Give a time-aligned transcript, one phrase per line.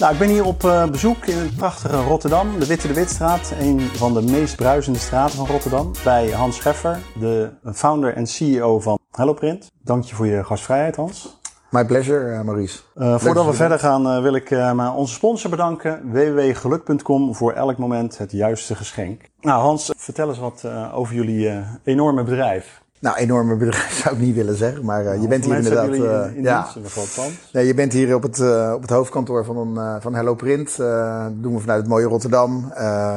[0.00, 3.52] Nou, ik ben hier op uh, bezoek in het prachtige Rotterdam, de Witte de Witstraat.
[3.60, 5.92] Een van de meest bruisende straten van Rotterdam.
[6.04, 9.72] Bij Hans Scheffer, de founder en CEO van HelloPrint.
[9.82, 11.38] Dank je voor je gastvrijheid, Hans.
[11.70, 12.80] My pleasure, uh, Maurice.
[12.96, 14.50] Uh, voordat we verder gaan, wil ik
[14.96, 19.22] onze sponsor bedanken, www.geluk.com, voor elk moment het juiste geschenk.
[19.40, 22.82] Nou, Hans, vertel eens wat over jullie enorme bedrijf.
[23.00, 25.86] Nou, enorme bedrijf zou ik niet willen zeggen, maar uh, je bent hier inderdaad.
[25.86, 26.68] In, in ja.
[26.74, 30.34] Dienst, nee, je bent hier op het, uh, op het hoofdkantoor van, een, van Hello
[30.34, 30.76] Print.
[30.76, 32.72] dat doen we vanuit het mooie Rotterdam.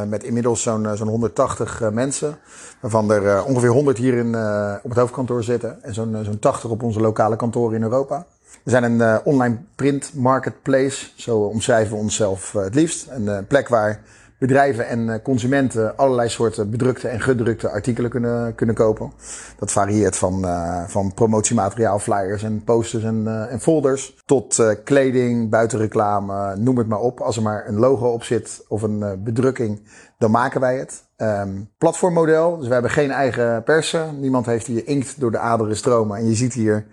[0.08, 2.38] met inmiddels zo'n zo'n 180 mensen.
[2.80, 4.36] Waarvan er ongeveer 100 hier in,
[4.84, 5.84] op het hoofdkantoor zitten.
[5.84, 8.26] En zo'n zo'n 80 op onze lokale kantoren in Europa.
[8.64, 11.08] We zijn een online print marketplace.
[11.16, 13.08] Zo omschrijven we onszelf het liefst.
[13.10, 14.02] Een plek waar
[14.42, 19.12] bedrijven en eh, consumenten allerlei soorten bedrukte en gedrukte artikelen kunnen, kunnen kopen.
[19.58, 24.16] Dat varieert van, uh, van promotiemateriaal, flyers en posters en, uh, en folders.
[24.26, 27.20] Tot uh, kleding, buitenreclame, noem het maar op.
[27.20, 29.82] Als er maar een logo op zit of een bedrukking,
[30.18, 31.04] dan maken wij het.
[31.18, 34.20] Um, platformmodel, dus we hebben geen eigen persen.
[34.20, 36.18] Niemand heeft hier inkt door de aderen stromen.
[36.18, 36.86] En je ziet hier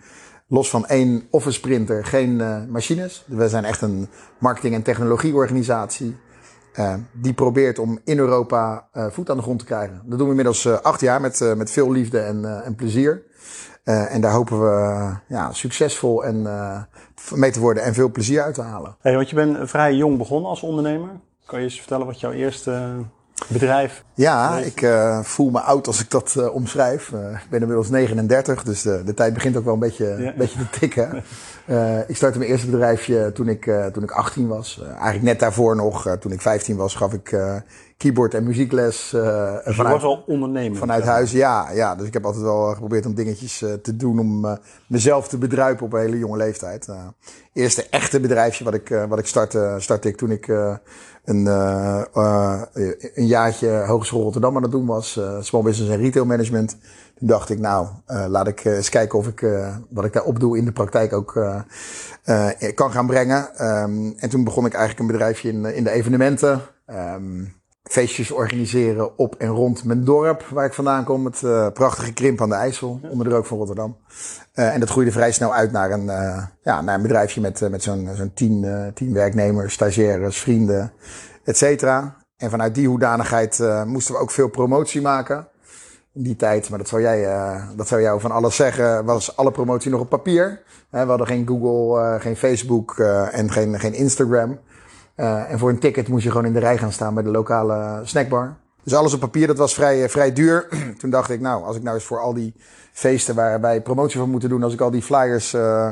[0.49, 2.37] los van één office printer geen
[2.71, 3.25] machines.
[3.27, 4.09] We zijn echt een
[4.39, 6.17] marketing- en technologieorganisatie.
[6.79, 10.03] Uh, die probeert om in Europa uh, voet aan de grond te krijgen.
[10.05, 13.23] Dat doen we inmiddels uh, acht jaar met, met veel liefde en, en plezier.
[13.85, 16.43] en daar hopen we ja, succesvol en,
[17.35, 18.97] mee te worden en veel plezier uit te halen.
[19.01, 21.09] Hey, want je bent vrij jong begonnen als ondernemer.
[21.47, 22.97] Kan je eens vertellen wat jouw eerste
[23.47, 24.05] bedrijf?
[24.15, 27.11] Ja, ik uh, voel me oud als ik dat uh, omschrijf.
[27.11, 30.29] Uh, ik ben inmiddels 39, dus de, de tijd begint ook wel een beetje, ja.
[30.29, 31.23] een beetje te tikken.
[32.09, 34.81] ik startte mijn eerste bedrijfje toen ik, toen ik 18 was.
[34.89, 37.37] eigenlijk net daarvoor nog, toen ik 15 was, gaf ik
[37.99, 39.09] keyboard en muziekles.
[39.11, 39.21] dus
[39.65, 40.79] vanuit, was al ondernemer?
[40.79, 41.95] Vanuit huis, ja, ja.
[41.95, 45.93] Dus ik heb altijd wel geprobeerd om dingetjes te doen om mezelf te bedruipen op
[45.93, 46.89] een hele jonge leeftijd.
[47.53, 50.49] eerste echte bedrijfje wat ik, wat ik startte, startte ik toen ik
[51.29, 52.63] een, uh, uh,
[53.15, 55.17] een jaartje Hogeschool Rotterdam aan het doen was.
[55.17, 56.77] Uh, small Business en Retail Management.
[57.15, 59.47] Toen dacht ik, nou, laat ik eens kijken of ik
[59.91, 61.33] wat ik daar opdoe in de praktijk ook
[62.75, 63.67] kan gaan brengen.
[63.67, 66.61] Um, en toen begon ik eigenlijk een bedrijfje in, in de evenementen.
[66.87, 67.57] Um,
[67.89, 71.25] feestjes organiseren op en rond mijn dorp, waar ik vandaan kom.
[71.25, 73.97] Het uh, prachtige Krimp aan de IJssel, onder de rook van Rotterdam.
[74.55, 77.71] Uh, en dat groeide vrij snel uit naar een, uh, ja, naar een bedrijfje met,
[77.71, 80.93] met zo'n zo'n tien, tien werknemers, stagiaires, vrienden,
[81.45, 82.17] et cetera.
[82.37, 85.49] En vanuit die hoedanigheid moesten we ook veel promotie maken.
[86.15, 87.27] In die tijd, maar dat zou jij,
[87.77, 90.63] dat zou jou van alles zeggen, was alle promotie nog op papier.
[90.91, 92.99] we hadden geen Google, geen Facebook
[93.33, 94.59] en geen, geen Instagram.
[95.21, 97.31] Uh, en voor een ticket moest je gewoon in de rij gaan staan bij de
[97.31, 98.57] lokale snackbar.
[98.83, 100.69] Dus alles op papier, dat was vrij, eh, vrij duur.
[101.01, 102.55] Toen dacht ik, nou, als ik nou eens voor al die
[102.93, 105.91] feesten waar wij promotie van moeten doen, als ik al die flyers uh,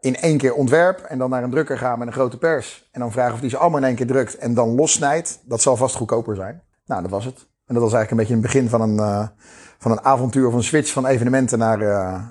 [0.00, 2.88] in één keer ontwerp en dan naar een drukker ga met een grote pers.
[2.92, 5.62] En dan vragen of die ze allemaal in één keer drukt en dan lossnijdt, dat
[5.62, 6.62] zal vast goedkoper zijn.
[6.86, 7.46] Nou, dat was het.
[7.66, 9.30] En dat was eigenlijk een beetje het begin van een,
[9.78, 11.78] van een avontuur of een switch van evenementen naar,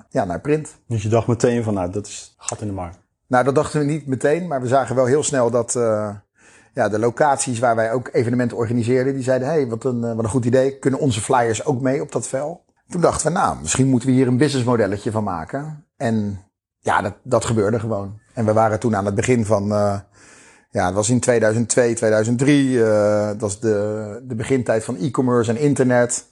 [0.08, 0.76] ja, naar print.
[0.88, 3.05] Dus je dacht meteen van, nou, dat is gat in de markt.
[3.26, 6.10] Nou, dat dachten we niet meteen, maar we zagen wel heel snel dat uh,
[6.74, 10.30] ja, de locaties waar wij ook evenementen organiseerden, die zeiden, hey, wat een, wat een
[10.30, 12.64] goed idee, kunnen onze flyers ook mee op dat vel?
[12.88, 15.84] Toen dachten we, nou, misschien moeten we hier een businessmodelletje van maken.
[15.96, 16.44] En
[16.78, 18.18] ja, dat, dat gebeurde gewoon.
[18.34, 19.98] En we waren toen aan het begin van, uh,
[20.70, 25.58] ja, het was in 2002, 2003, uh, dat was de, de begintijd van e-commerce en
[25.58, 26.26] internet.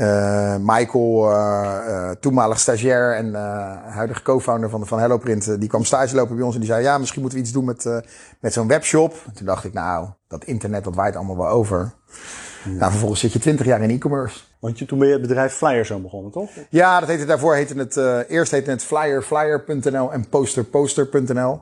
[0.00, 3.34] Uh, Michael, uh, uh, toenmalig stagiair en
[3.92, 6.98] huidige co-founder van, van HelloPrint, die kwam stage lopen bij ons en die zei, ja,
[6.98, 8.02] misschien moeten we iets doen met,
[8.40, 9.14] met zo'n webshop.
[9.26, 11.92] En toen dacht ik, nou, dat internet, dat waait allemaal wel over.
[12.64, 12.70] Ja.
[12.70, 14.40] Nou, vervolgens zit je twintig jaar in e-commerce.
[14.58, 16.50] Want je, toen ben je het bedrijf Flyerzo begonnen, toch?
[16.70, 17.96] Ja, dat heette, daarvoor heette het,
[18.28, 21.60] eerst heette het flyerflyer.nl en posterposter.nl.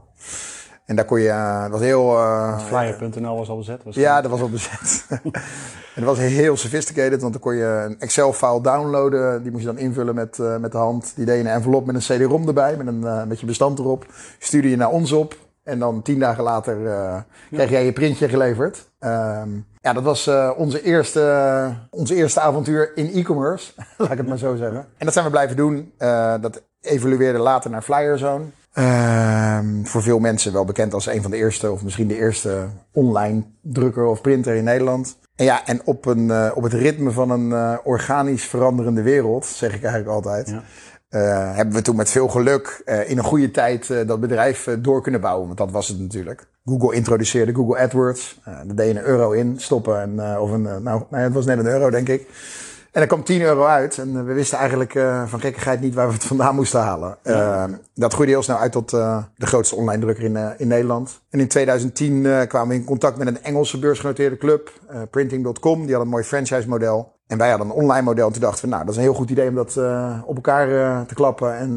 [0.89, 2.13] En daar kon je, uh, het was heel...
[2.13, 3.85] Uh, Flyer.nl was al bezet?
[3.85, 5.07] Was ja, dat was al bezet.
[5.95, 9.43] en dat was heel sophisticated, want dan kon je een Excel-file downloaden.
[9.43, 11.13] Die moest je dan invullen met, uh, met de hand.
[11.17, 13.47] Die deed je in een envelop met een CD-ROM erbij, met een uh, met je
[13.47, 14.07] bestand erop.
[14.39, 15.37] Stuurde je naar ons op.
[15.63, 16.77] En dan tien dagen later
[17.51, 18.91] kreeg jij je printje geleverd.
[19.01, 23.73] Um, ja, dat was onze, eerste, onze eerste avontuur in e-commerce.
[23.99, 24.87] Laat ik het maar zo zeggen.
[24.97, 25.93] En dat zijn we blijven doen.
[26.41, 28.45] dat evolueerde later naar Flyerzone.
[28.79, 32.67] Um, voor veel mensen wel bekend als een van de eerste, of misschien de eerste
[32.93, 35.19] online drukker of printer in Nederland.
[35.37, 39.47] En ja, en op, een, uh, op het ritme van een uh, organisch veranderende wereld,
[39.47, 40.63] zeg ik eigenlijk altijd, ja.
[41.11, 45.21] uh, hebben we toen met veel geluk in een goede tijd dat bedrijf door kunnen
[45.21, 45.47] bouwen.
[45.47, 46.47] Want dat was het natuurlijk.
[46.65, 48.41] Google introduceerde Google AdWords.
[48.45, 50.01] daar deed je een euro in, stoppen.
[50.01, 52.29] En, of een, nou, nee, het was net een euro, denk ik.
[52.99, 53.99] En er kwam 10 euro uit.
[53.99, 57.17] En we wisten eigenlijk uh, van gekkigheid niet waar we het vandaan moesten halen.
[57.23, 57.69] Ja.
[57.69, 61.21] Uh, dat groeide heel snel uit tot uh, de grootste online drukker in, in Nederland.
[61.31, 64.73] En in 2010 kwamen we in contact met een Engelse beursgenoteerde club,
[65.11, 65.85] Printing.com.
[65.85, 67.13] Die had een mooi franchise model.
[67.27, 68.27] En wij hadden een online model.
[68.27, 69.77] En toen dachten we, nou, dat is een heel goed idee om dat
[70.25, 71.57] op elkaar te klappen.
[71.57, 71.77] En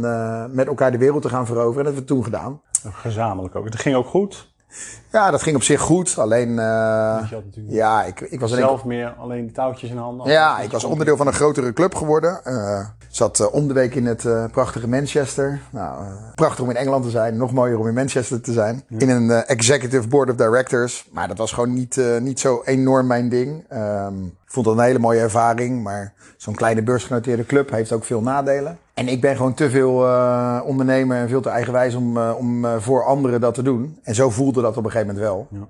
[0.56, 1.78] met elkaar de wereld te gaan veroveren.
[1.78, 2.62] En dat hebben we toen gedaan.
[2.94, 3.66] Gezamenlijk ook.
[3.66, 4.51] Het ging ook goed.
[5.12, 6.18] Ja, dat ging op zich goed.
[6.18, 7.32] Alleen, uh,
[7.68, 10.32] ja, ik, ik was zelf meer alleen de touwtjes in handen.
[10.32, 12.42] Ja, ik was onderdeel van een grotere club geworden.
[12.46, 12.80] Uh,
[13.10, 15.62] zat uh, om de week in het prachtige Manchester.
[15.70, 16.04] Nou,
[16.36, 17.38] prachtig om in Engeland te zijn.
[17.38, 18.84] Nog mooier om in Manchester te zijn.
[18.98, 21.08] In een executive board of directors.
[21.12, 23.66] Maar dat was gewoon niet, niet zo enorm mijn ding.
[23.74, 25.84] Um, ik vond dat een hele mooie ervaring.
[25.84, 28.78] Maar zo'n kleine beursgenoteerde club heeft ook veel nadelen.
[29.02, 32.66] En ik ben gewoon te veel uh, ondernemer en veel te eigenwijs om, uh, om
[32.66, 34.00] uh, voor anderen dat te doen.
[34.04, 35.48] En zo voelde dat op een gegeven moment wel.
[35.50, 35.68] Ja.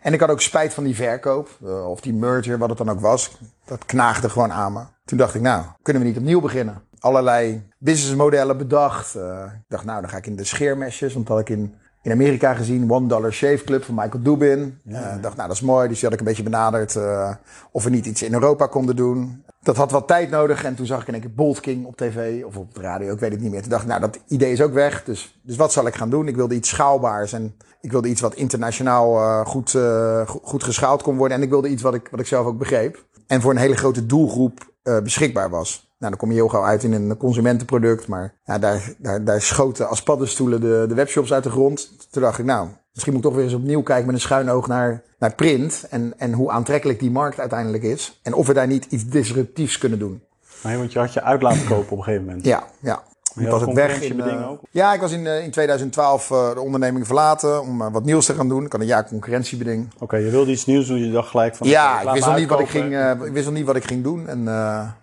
[0.00, 1.48] En ik had ook spijt van die verkoop,
[1.86, 3.38] of die merger, wat het dan ook was.
[3.64, 4.80] Dat knaagde gewoon aan me.
[5.04, 6.82] Toen dacht ik, nou, kunnen we niet opnieuw beginnen?
[6.98, 9.14] Allerlei businessmodellen bedacht.
[9.14, 12.12] ik dacht, nou, dan ga ik in de scheermesjes, want dat had ik in in
[12.12, 14.78] Amerika gezien, One Dollar Shave Club van Michael Dubin.
[14.84, 15.16] Ja, ja.
[15.16, 15.88] Uh, dacht, nou dat is mooi.
[15.88, 16.98] Dus die had ik een beetje benaderd
[17.70, 19.44] of we niet iets in Europa konden doen.
[19.62, 21.96] Dat had wat tijd nodig en toen zag ik in één keer Bolt King op
[21.96, 23.60] tv of op de radio, ik weet het niet meer.
[23.60, 26.10] Toen dacht ik, nou dat idee is ook weg, dus, dus wat zal ik gaan
[26.10, 26.28] doen?
[26.28, 29.78] Ik wilde iets schaalbaars en ik wilde iets wat internationaal uh, goed,
[30.42, 31.36] goed geschaald kon worden.
[31.36, 33.04] En ik wilde iets wat ik, wat ik zelf ook begreep.
[33.26, 34.70] En voor een hele grote doelgroep
[35.02, 35.92] beschikbaar was.
[35.98, 38.06] Nou, dan kom je heel gauw uit in een consumentenproduct.
[38.06, 42.10] Maar ja, daar, daar, daar schoten als paddenstoelen de, de webshops uit de grond.
[42.10, 44.50] Toen dacht ik, nou, misschien moet ik toch weer eens opnieuw kijken met een schuin
[44.50, 45.86] oog naar, naar print.
[45.90, 48.20] En, en hoe aantrekkelijk die markt uiteindelijk is.
[48.22, 50.22] En of we daar niet iets disruptiefs kunnen doen.
[50.62, 52.44] Nee, want je had je uit laten kopen op een gegeven moment.
[52.44, 53.02] Ja, ja.
[53.36, 54.60] Ik was ook weg in, uh, ook?
[54.70, 58.34] Ja, ik was in, uh, in 2012 uh, de onderneming verlaten om wat nieuws te
[58.34, 58.64] gaan doen.
[58.64, 59.88] Ik had een jaar concurrentiebeding.
[59.94, 61.68] Oké, okay, je wilde iets nieuws doen, je dacht gelijk van...
[61.68, 64.02] Ja, ik wist, nog niet wat ik, ging, ik wist nog niet wat ik ging
[64.02, 64.28] doen.
[64.28, 64.44] En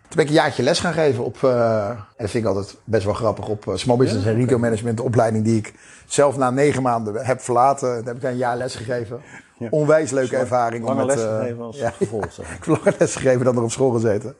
[0.10, 2.76] toen ben ik een jaartje les gaan geven op, uh, en dat vind ik altijd
[2.84, 4.32] best wel grappig, op uh, Small Business ja?
[4.32, 5.74] en Retail Management, de opleiding die ik
[6.06, 7.88] zelf na negen maanden heb verlaten.
[7.88, 9.22] Daar heb ik een jaar les gegeven.
[9.58, 9.68] Ja.
[9.70, 10.86] Onwijs leuke ervaring.
[10.86, 12.26] Om met, les uh, gegeven als ja, gevolg.
[12.26, 14.36] ik heb langer les gegeven dan er op school gezeten.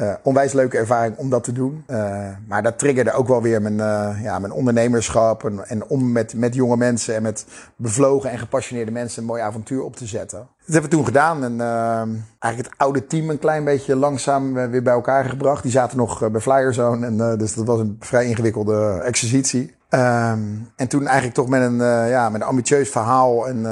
[0.00, 1.84] Uh, onwijs leuke ervaring om dat te doen.
[1.90, 5.44] Uh, maar dat triggerde ook wel weer mijn, uh, ja, mijn ondernemerschap.
[5.44, 7.46] En, en, om met, met jonge mensen en met
[7.76, 10.38] bevlogen en gepassioneerde mensen een mooi avontuur op te zetten.
[10.38, 11.44] Dat hebben we toen gedaan.
[11.44, 11.60] En
[12.38, 15.62] eigenlijk het oude team een klein beetje langzaam weer bij elkaar gebracht.
[15.62, 17.06] Die zaten nog bij Flyerzone.
[17.06, 19.76] En, dus dat was een vrij ingewikkelde exercitie.
[19.90, 21.78] Um, en toen eigenlijk toch met een,
[22.08, 23.66] ja, met een ambitieus verhaal en,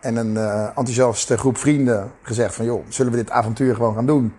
[0.00, 0.36] en een
[0.66, 2.64] enthousiaste groep vrienden gezegd van...
[2.64, 4.32] joh, zullen we dit avontuur gewoon gaan doen?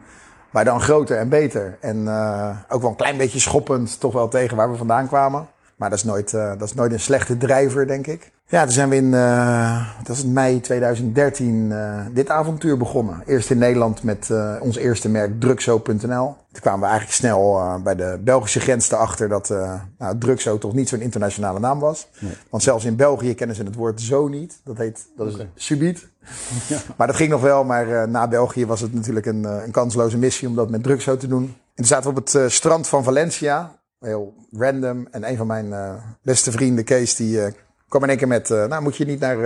[0.49, 1.77] Maar dan groter en beter.
[1.79, 5.47] En uh, ook wel een klein beetje schoppend toch wel tegen waar we vandaan kwamen.
[5.79, 8.31] Maar dat is nooit, uh, dat is nooit een slechte drijver, denk ik.
[8.45, 11.73] Ja, toen zijn we in uh, dat is mei 2013
[12.13, 13.23] dit avontuur begonnen.
[13.25, 14.29] Eerst in Nederland met
[14.61, 16.35] ons eerste merk Drugso.nl.
[16.51, 19.49] Toen kwamen we eigenlijk snel bij de Belgische grens erachter dat
[19.97, 22.07] nou, Drugso toch niet zo'n internationale naam was.
[22.19, 22.31] Nee.
[22.49, 24.59] Want zelfs in België kennen ze het woord zo niet.
[24.63, 25.49] Dat heet dat is okay.
[25.55, 26.07] subiet.
[26.67, 26.77] Ja.
[26.95, 30.47] Maar dat ging nog wel, maar na België was het natuurlijk een, een kansloze missie
[30.47, 31.43] om dat met druk zo te doen.
[31.43, 35.07] En toen zaten we op het strand van Valencia, heel random.
[35.11, 35.73] En een van mijn
[36.21, 37.39] beste vrienden, Kees, die
[37.87, 39.37] kwam in één keer met, nou moet je niet naar,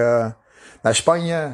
[0.81, 1.51] naar Spanje,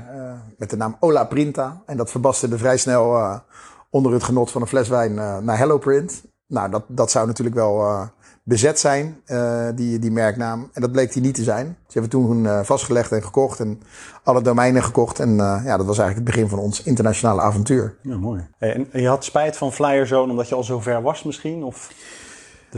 [0.57, 1.81] met de naam Ola Printa.
[1.85, 3.41] En dat verbasterde vrij snel
[3.89, 5.13] onder het genot van een fles wijn
[5.43, 6.23] naar Hello Print.
[6.47, 8.09] Nou, dat, dat zou natuurlijk wel
[8.49, 10.69] bezet zijn, uh, die, die merknaam.
[10.73, 11.77] En dat bleek die niet te zijn.
[11.87, 13.81] Ze hebben toen uh, vastgelegd en gekocht en
[14.23, 15.19] alle domeinen gekocht.
[15.19, 17.95] En uh, ja, dat was eigenlijk het begin van ons internationale avontuur.
[18.01, 18.47] Ja, mooi.
[18.57, 21.63] En, je had spijt van Flyerzone omdat je al zo ver was misschien?
[21.63, 21.91] Of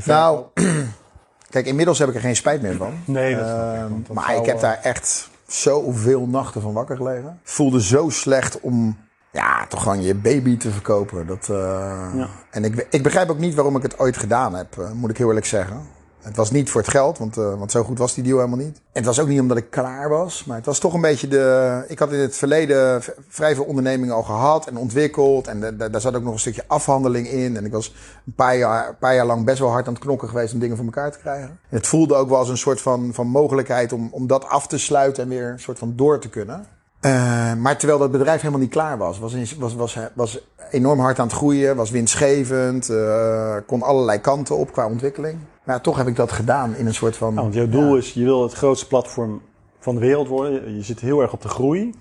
[0.05, 0.45] nou,
[1.49, 2.93] kijk, inmiddels heb ik er geen spijt meer van.
[3.05, 7.39] Nee, dat uh, Maar ik heb daar echt zoveel nachten van wakker gelegen.
[7.43, 8.97] Voelde zo slecht om
[9.31, 11.27] ja, toch gewoon je baby te verkopen.
[11.27, 11.57] Dat, uh,
[12.15, 12.27] ja.
[12.49, 15.17] En ik, ik begrijp ook niet waarom ik het ooit gedaan heb, uh, moet ik
[15.17, 15.81] heel eerlijk zeggen.
[16.21, 18.65] Het was niet voor het geld, want, uh, want zo goed was die deal helemaal
[18.65, 18.75] niet.
[18.77, 21.27] En het was ook niet omdat ik klaar was, maar het was toch een beetje
[21.27, 21.85] de...
[21.87, 25.47] Ik had in het verleden vrij veel ondernemingen al gehad en ontwikkeld.
[25.47, 27.57] En daar zat ook nog een stukje afhandeling in.
[27.57, 30.29] En ik was een paar jaar, paar jaar lang best wel hard aan het knokken
[30.29, 31.47] geweest om dingen voor elkaar te krijgen.
[31.47, 34.67] En het voelde ook wel als een soort van, van mogelijkheid om, om dat af
[34.67, 36.65] te sluiten en weer een soort van door te kunnen.
[37.05, 39.19] Uh, maar terwijl dat bedrijf helemaal niet klaar was.
[39.19, 40.39] Was, was, was, was
[40.71, 45.39] enorm hard aan het groeien, was winstgevend, uh, kon allerlei kanten op qua ontwikkeling.
[45.63, 47.33] Maar ja, toch heb ik dat gedaan in een soort van.
[47.33, 47.97] Ja, want jouw doel ja.
[47.97, 49.41] is, je wil het grootste platform
[49.79, 50.75] van de wereld worden.
[50.75, 51.95] Je zit heel erg op de groei.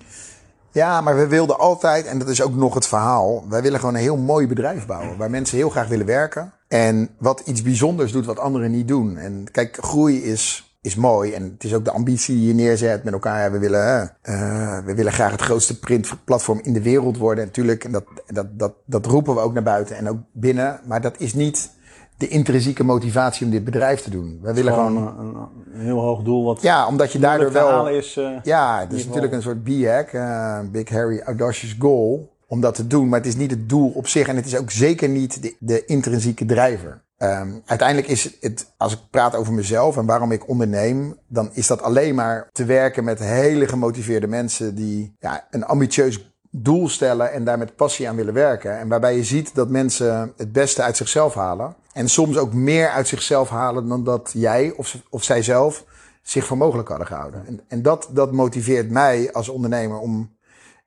[0.71, 3.95] Ja, maar we wilden altijd, en dat is ook nog het verhaal, wij willen gewoon
[3.95, 5.17] een heel mooi bedrijf bouwen.
[5.17, 6.53] Waar mensen heel graag willen werken.
[6.67, 9.17] En wat iets bijzonders doet wat anderen niet doen.
[9.17, 11.31] En kijk, groei is is mooi.
[11.31, 13.43] En het is ook de ambitie die je neerzet met elkaar.
[13.43, 17.45] Ja, we, willen, uh, we willen graag het grootste printplatform in de wereld worden.
[17.45, 20.79] Natuurlijk, en dat, dat, dat, dat roepen we ook naar buiten en ook binnen.
[20.85, 21.71] Maar dat is niet
[22.17, 24.39] de intrinsieke motivatie om dit bedrijf te doen.
[24.41, 25.35] We willen gewoon, een,
[25.73, 26.45] een, heel hoog doel.
[26.45, 27.89] Wat ja, omdat je daardoor wel.
[27.89, 32.61] Is, uh, ja, het is natuurlijk een soort B-hack, uh, Big Harry Audacious Goal om
[32.61, 33.09] dat te doen.
[33.09, 35.55] Maar het is niet het doel op zich en het is ook zeker niet de,
[35.59, 37.01] de intrinsieke drijver.
[37.23, 41.67] Um, uiteindelijk is het, als ik praat over mezelf en waarom ik onderneem, dan is
[41.67, 47.31] dat alleen maar te werken met hele gemotiveerde mensen die ja, een ambitieus doel stellen
[47.31, 48.79] en daar met passie aan willen werken.
[48.79, 51.75] En waarbij je ziet dat mensen het beste uit zichzelf halen.
[51.93, 55.85] En soms ook meer uit zichzelf halen dan dat jij of, of zij zelf
[56.21, 57.47] zich voor mogelijk hadden gehouden.
[57.47, 60.35] En, en dat, dat motiveert mij als ondernemer om,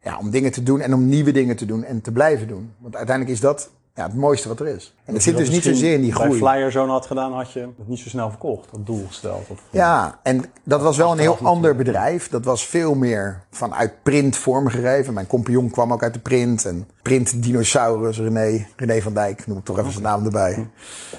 [0.01, 2.75] ja, om dingen te doen en om nieuwe dingen te doen en te blijven doen.
[2.79, 4.95] Want uiteindelijk is dat ja, het mooiste wat er is.
[5.05, 6.29] En het zit dus niet zozeer in die groei.
[6.29, 9.05] Als je Flyer zo had gedaan, had je het niet zo snel verkocht, dat doel
[9.07, 9.49] gesteld.
[9.49, 12.29] Of, ja, en dat was wel een heel ander bedrijf.
[12.29, 15.15] Dat was veel meer vanuit print vormgegeven.
[15.15, 16.65] Mijn compagnon kwam ook uit de print.
[16.65, 20.69] En print dinosaurus, René, René van Dijk, noem ik toch even zijn naam erbij.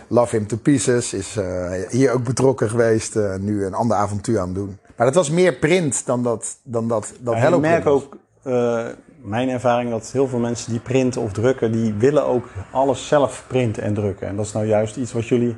[0.07, 3.15] Love him to pieces, is uh, hier ook betrokken geweest.
[3.15, 4.77] Uh, nu een ander avontuur aan het doen.
[4.95, 8.17] Maar dat was meer print dan dat, dan dat, dat ja, Hello Ik merk ook...
[8.43, 8.85] Uh,
[9.25, 13.43] mijn ervaring dat heel veel mensen die printen of drukken, die willen ook alles zelf
[13.47, 14.27] printen en drukken.
[14.27, 15.55] En dat is nou juist iets wat jullie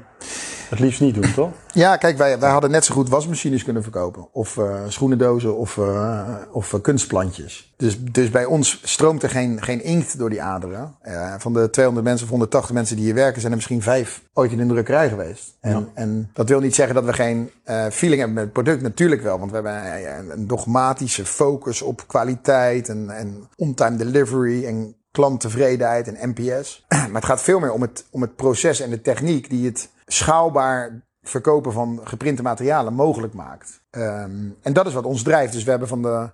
[0.69, 1.51] het liefst niet doen, toch?
[1.74, 4.27] Ja, kijk, wij, wij hadden net zo goed wasmachines kunnen verkopen.
[4.31, 7.74] Of uh, schoenendozen of, uh, of uh, kunstplantjes.
[7.77, 10.95] Dus, dus bij ons stroomt er geen, geen inkt door die aderen.
[11.38, 14.51] van de 200 mensen of 180 mensen die hier werken, zijn er misschien vijf ooit
[14.51, 15.57] in een drukkerij geweest.
[15.62, 15.86] En, ja.
[15.93, 17.51] en dat wil niet zeggen dat we geen
[17.91, 18.81] feeling hebben met het product.
[18.81, 24.95] Natuurlijk wel, want we hebben een dogmatische focus op kwaliteit en, en on-time delivery en
[25.12, 26.86] klanttevredenheid en NPS.
[27.12, 29.89] Maar het gaat veel meer om het, om het proces en de techniek die het
[30.08, 33.82] schaalbaar verkopen van geprinte materialen mogelijk maakt.
[33.92, 35.54] Um, en dat is wat ons drijft.
[35.54, 36.30] Dus we hebben van de,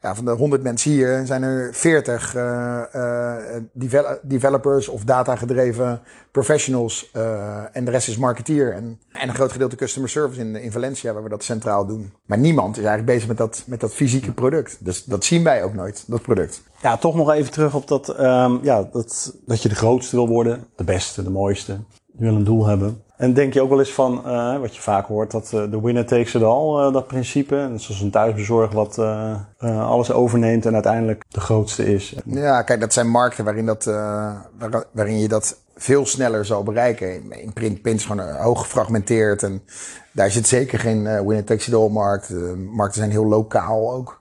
[0.00, 3.36] ja, van de 100 mensen hier zijn er 40 uh, uh,
[3.72, 7.10] devel developers of data-gedreven professionals.
[7.16, 8.72] Uh, en de rest is marketeer.
[8.72, 12.12] En, en een groot gedeelte customer service in, in Valencia, waar we dat centraal doen.
[12.26, 14.84] Maar niemand is eigenlijk bezig met dat, met dat fysieke product.
[14.84, 16.62] Dus dat zien wij ook nooit, dat product.
[16.82, 20.28] Ja, toch nog even terug op dat, um, ja, dat, dat je de grootste wil
[20.28, 21.72] worden, de beste, de mooiste.
[22.18, 23.04] Je wil een doel hebben.
[23.16, 25.80] En denk je ook wel eens van, uh, wat je vaak hoort, dat uh, de
[25.80, 27.56] winner takes it all, uh, dat principe.
[27.56, 28.98] En zoals een thuisbezorg wat
[29.60, 32.14] alles overneemt en uiteindelijk de grootste is.
[32.24, 37.32] Ja, kijk, dat zijn markten waarin, dat, waar, waarin je dat veel sneller zal bereiken.
[37.32, 39.62] In print, print gewoon hoog gefragmenteerd en
[40.12, 42.30] daar zit zeker geen winner takes it all markt.
[42.56, 44.20] markten zijn heel lokaal ook.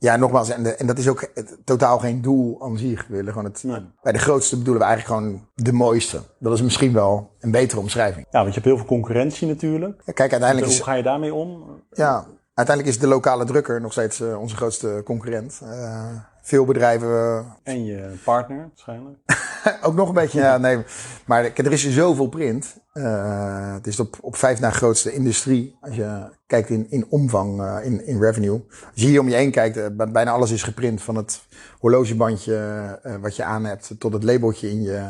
[0.00, 1.30] Ja, nogmaals, en, de, en dat is ook
[1.64, 3.06] totaal geen doel aan zich.
[3.06, 3.86] We willen gewoon het, nee.
[4.02, 6.20] Bij de grootste bedoelen we eigenlijk gewoon de mooiste.
[6.38, 8.26] Dat is misschien wel een betere omschrijving.
[8.30, 10.02] Ja, want je hebt heel veel concurrentie natuurlijk.
[10.04, 11.64] Ja, kijk, uiteindelijk hoe ga je daarmee om?
[11.90, 15.60] Ja, uiteindelijk is de lokale drukker nog steeds uh, onze grootste concurrent.
[15.64, 16.06] Uh,
[16.42, 17.44] veel bedrijven.
[17.62, 19.18] En je partner waarschijnlijk.
[19.86, 20.84] ook nog een beetje, ja, nee.
[21.24, 22.76] Maar er is zoveel print.
[23.00, 25.76] Uh, het is op, op vijf na grootste industrie.
[25.80, 28.60] Als je kijkt in, in omvang, uh, in, in revenue.
[28.70, 31.02] Als je hier om je heen kijkt, uh, bijna alles is geprint.
[31.02, 31.40] Van het
[31.78, 35.08] horlogebandje wat je aan hebt, tot het labeltje in je,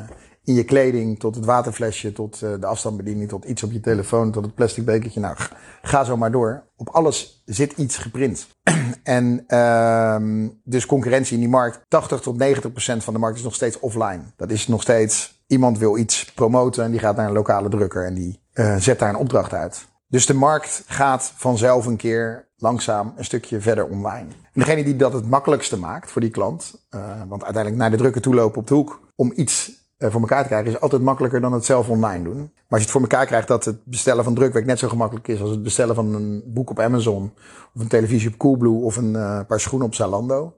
[0.50, 4.44] in je kleding, tot het waterflesje, tot de afstandsbediening, tot iets op je telefoon, tot
[4.44, 5.20] het plastic bekertje.
[5.20, 5.36] Nou,
[5.82, 6.62] ga zo maar door.
[6.76, 8.48] Op alles zit iets geprint.
[9.02, 11.80] en uh, dus concurrentie in die markt.
[11.88, 14.20] 80 tot 90 procent van de markt is nog steeds offline.
[14.36, 18.06] Dat is nog steeds iemand wil iets promoten en die gaat naar een lokale drukker
[18.06, 19.88] en die uh, zet daar een opdracht uit.
[20.08, 24.28] Dus de markt gaat vanzelf een keer langzaam een stukje verder online.
[24.28, 27.96] En degene die dat het makkelijkste maakt voor die klant, uh, want uiteindelijk naar de
[27.96, 31.40] drukker toe lopen op de hoek om iets voor elkaar te krijgen, is altijd makkelijker
[31.40, 32.36] dan het zelf online doen.
[32.36, 35.28] Maar als je het voor elkaar krijgt dat het bestellen van drukwerk net zo gemakkelijk
[35.28, 37.32] is als het bestellen van een boek op Amazon,
[37.74, 40.54] of een televisie op Coolblue, of een uh, paar schoenen op Zalando.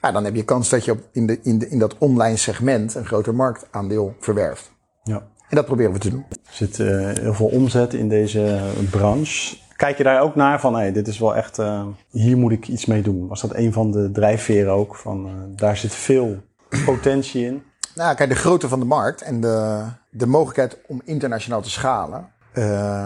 [0.00, 2.36] Ja, dan heb je kans dat je op in, de, in, de, in dat online
[2.36, 4.72] segment een groter marktaandeel verwerft.
[5.02, 5.16] Ja.
[5.48, 6.24] En dat proberen we te doen.
[6.30, 8.60] Er zit uh, heel veel omzet in deze
[8.90, 9.56] branche.
[9.76, 12.68] Kijk je daar ook naar van, hey, dit is wel echt, uh, hier moet ik
[12.68, 13.28] iets mee doen?
[13.28, 14.96] Was dat een van de drijfveren ook?
[14.96, 16.36] Van, daar zit veel
[16.84, 17.62] potentie in.
[17.94, 22.28] Nou, kijk, de grootte van de markt en de, de mogelijkheid om internationaal te schalen,
[22.54, 22.64] uh,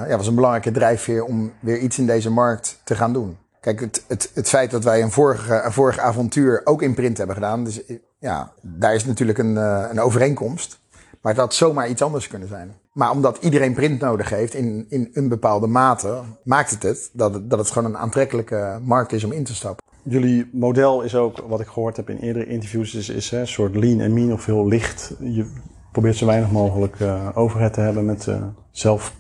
[0.09, 3.39] ja, was een belangrijke drijfveer om weer iets in deze markt te gaan doen.
[3.61, 7.17] Kijk, het, het, het feit dat wij een vorige, een vorige avontuur ook in print
[7.17, 7.81] hebben gedaan, dus
[8.19, 10.83] ja, daar is natuurlijk een, uh, een overeenkomst.
[11.21, 12.75] Maar het had zomaar iets anders kunnen zijn.
[12.93, 17.35] Maar omdat iedereen print nodig heeft in, in een bepaalde mate, maakt het het dat,
[17.35, 19.85] het dat het gewoon een aantrekkelijke markt is om in te stappen.
[20.05, 23.77] Jullie model is ook, wat ik gehoord heb in eerdere interviews, is, is een soort
[23.77, 25.15] lean en mean of heel licht.
[25.21, 25.53] Je
[25.93, 29.15] probeert zo weinig mogelijk uh, overhead te hebben met uh, zelf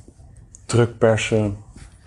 [0.66, 1.56] drukpersen,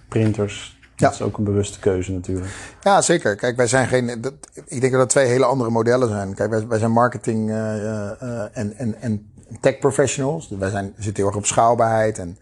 [0.07, 0.79] printers.
[0.96, 2.75] Dat is ook een bewuste keuze natuurlijk.
[2.81, 3.36] Ja, zeker.
[3.36, 4.22] Kijk, wij zijn geen.
[4.22, 6.34] Dat, ik denk dat dat twee hele andere modellen zijn.
[6.34, 10.50] Kijk, wij, wij zijn marketing uh, uh, en, en, en tech professionals.
[10.50, 12.38] Dus wij zijn, zitten heel erg op schaalbaarheid en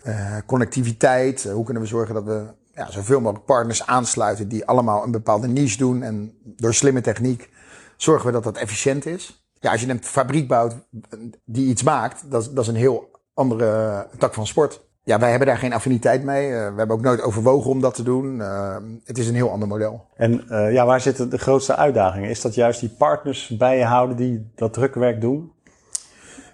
[0.45, 1.43] connectiviteit.
[1.43, 2.43] hoe kunnen we zorgen dat we
[2.75, 6.03] ja, zoveel mogelijk partners aansluiten die allemaal een bepaalde niche doen.
[6.03, 7.49] En door slimme techniek
[7.97, 9.47] zorgen we dat dat efficiënt is.
[9.59, 10.75] Ja, als je een fabriek bouwt
[11.45, 14.83] die iets maakt, dat, dat is een heel andere tak van sport.
[15.03, 16.49] Ja, wij hebben daar geen affiniteit mee.
[16.49, 18.35] Uh, we hebben ook nooit overwogen om dat te doen.
[18.35, 20.05] Uh, het is een heel ander model.
[20.15, 22.29] En uh, ja, waar zitten de grootste uitdagingen?
[22.29, 25.51] Is dat juist die partners bij je houden die dat drukwerk doen?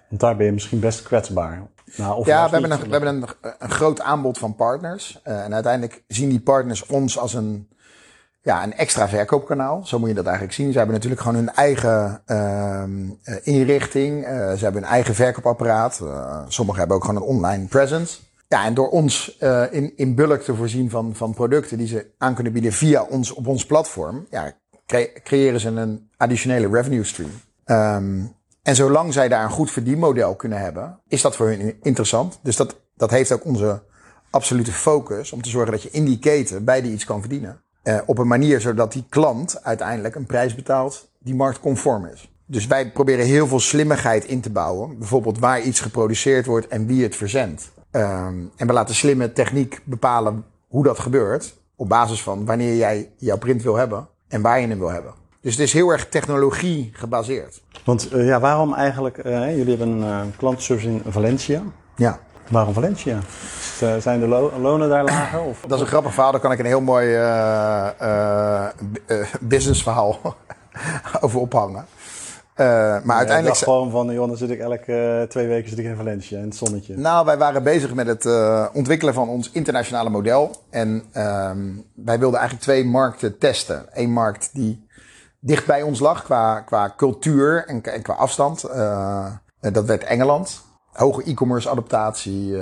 [0.09, 1.67] Want daar ben je misschien best kwetsbaar.
[1.95, 3.25] Nou, ja, we hebben, een, we hebben een,
[3.59, 5.19] een groot aanbod van partners.
[5.23, 7.69] en uiteindelijk zien die partners ons als een,
[8.41, 9.85] ja, een extra verkoopkanaal.
[9.85, 10.71] Zo moet je dat eigenlijk zien.
[10.71, 12.83] Ze hebben natuurlijk gewoon hun eigen uh,
[13.43, 14.27] inrichting.
[14.27, 16.01] Uh, ze hebben hun eigen verkoopapparaat.
[16.47, 18.19] Sommigen hebben ook gewoon een online presence.
[18.47, 19.37] Ja, en door ons
[19.71, 23.33] in, in bulk te voorzien van, van producten die ze aan kunnen bieden via ons
[23.33, 24.53] op ons platform, ja,
[24.85, 27.31] cre creëren ze een additionele revenue stream.
[27.65, 32.39] Um, en zolang zij daar een goed verdienmodel kunnen hebben, is dat voor hun interessant.
[32.43, 33.81] Dus dat, dat heeft ook onze
[34.29, 37.61] absolute focus om te zorgen dat je in die keten bij die iets kan verdienen.
[37.83, 42.31] Uh, op een manier zodat die klant uiteindelijk een prijs betaalt die marktconform is.
[42.45, 44.97] Dus wij proberen heel veel slimmigheid in te bouwen.
[44.97, 47.71] Bijvoorbeeld waar iets geproduceerd wordt en wie het verzendt.
[47.91, 51.59] Um, en we laten slimme techniek bepalen hoe dat gebeurt.
[51.75, 55.13] Op basis van wanneer jij jouw print wil hebben en waar je hem wil hebben.
[55.41, 57.61] Dus het is heel erg technologie gebaseerd.
[57.83, 59.25] Want uh, ja, waarom eigenlijk?
[59.25, 61.61] Uh, jullie hebben een uh, klantenservice in Valencia.
[61.95, 62.19] Ja.
[62.49, 63.19] Waarom Valencia?
[63.99, 65.41] zijn de lo lonen daar lager?
[65.41, 65.61] Of?
[65.61, 66.31] Dat is een grappig verhaal.
[66.31, 67.17] Daar kan ik een heel mooi
[69.39, 70.19] businessverhaal
[71.21, 71.85] over ophangen.
[72.61, 73.57] Uh, maar ja, uiteindelijk.
[73.57, 76.43] gewoon van, joh, dan zit ik elke uh, twee weken zit ik in Valencia in
[76.43, 76.97] het zonnetje.
[76.97, 80.51] Nou, wij waren bezig met het uh, ontwikkelen van ons internationale model.
[80.69, 83.85] En um, wij wilden eigenlijk twee markten testen.
[83.93, 84.87] Eén markt die
[85.41, 88.61] dicht bij ons lag qua, qua cultuur en, qua afstand.
[89.59, 90.61] dat werd Engeland.
[90.91, 92.57] Hoge e-commerce adaptatie,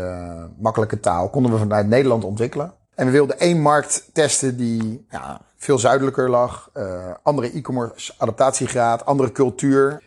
[0.60, 1.30] makkelijke taal.
[1.30, 2.74] Konden we vanuit Nederland ontwikkelen.
[3.00, 6.70] En we wilden één markt testen die ja, veel zuidelijker lag.
[6.74, 10.04] Uh, andere e-commerce adaptatiegraad, andere cultuur.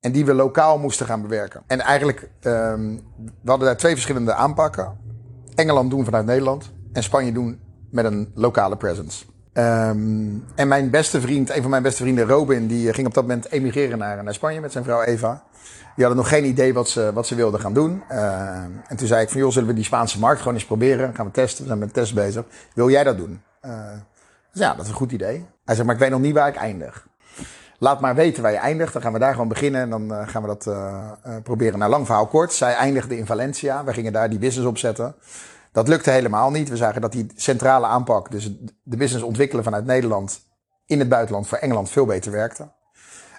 [0.00, 1.62] En die we lokaal moesten gaan bewerken.
[1.66, 4.98] En eigenlijk, um, we hadden daar twee verschillende aanpakken.
[5.54, 6.72] Engeland doen vanuit Nederland.
[6.92, 9.24] En Spanje doen met een lokale presence.
[9.58, 13.24] Um, en mijn beste vriend, een van mijn beste vrienden, Robin, die ging op dat
[13.24, 15.42] moment emigreren naar, naar Spanje met zijn vrouw Eva.
[15.94, 18.02] Die hadden nog geen idee wat ze, wat ze wilden gaan doen.
[18.10, 18.50] Uh,
[18.86, 21.14] en toen zei ik van, joh, zullen we die Spaanse markt gewoon eens proberen?
[21.14, 22.44] Gaan we testen, we zijn met een test bezig.
[22.74, 23.42] Wil jij dat doen?
[23.66, 23.72] Uh,
[24.52, 25.46] dus ja, dat is een goed idee.
[25.64, 27.06] Hij zegt, maar ik weet nog niet waar ik eindig.
[27.78, 28.92] Laat maar weten waar je eindigt.
[28.92, 30.70] Dan gaan we daar gewoon beginnen en dan uh, gaan we dat
[31.42, 31.78] proberen.
[31.78, 32.52] Nou, lang verhaal kort.
[32.52, 33.84] Zij eindigde in Valencia.
[33.84, 35.14] We gingen daar die business opzetten.
[35.76, 36.68] Dat lukte helemaal niet.
[36.68, 40.40] We zagen dat die centrale aanpak, dus de business ontwikkelen vanuit Nederland
[40.86, 42.68] in het buitenland voor Engeland veel beter werkte.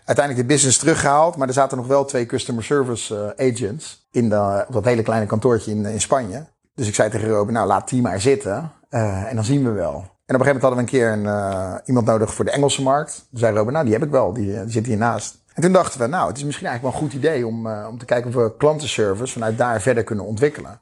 [0.05, 4.65] Uiteindelijk de business teruggehaald, maar er zaten nog wel twee customer service agents in op
[4.69, 6.45] dat hele kleine kantoortje in, in Spanje.
[6.75, 9.95] Dus ik zei tegen Robin, nou laat die maar zitten en dan zien we wel.
[10.25, 12.51] En op een gegeven moment hadden we een keer een, uh, iemand nodig voor de
[12.51, 13.27] Engelse markt.
[13.29, 15.37] Toen zei Robert, nou die heb ik wel, die, die zit hiernaast.
[15.57, 17.87] En toen dachten we, nou het is misschien eigenlijk wel een goed idee om, uh,
[17.89, 20.81] om te kijken of we klantenservice vanuit daar verder kunnen ontwikkelen.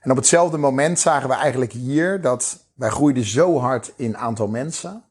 [0.00, 4.48] En op hetzelfde moment zagen we eigenlijk hier dat wij groeiden zo hard in aantal
[4.48, 5.04] mensen.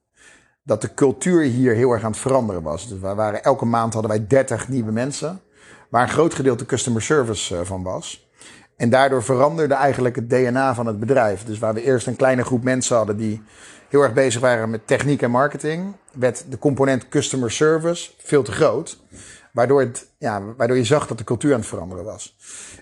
[0.63, 2.87] Dat de cultuur hier heel erg aan het veranderen was.
[2.87, 5.41] Dus wij waren, elke maand hadden wij 30 nieuwe mensen.
[5.89, 8.29] Waar een groot gedeelte customer service uh, van was.
[8.77, 11.43] En daardoor veranderde eigenlijk het DNA van het bedrijf.
[11.43, 13.43] Dus waar we eerst een kleine groep mensen hadden die
[13.93, 18.51] heel erg bezig waren met techniek en marketing, werd de component customer service veel te
[18.51, 18.99] groot.
[19.51, 22.35] Waardoor, het, ja, waardoor je zag dat de cultuur aan het veranderen was.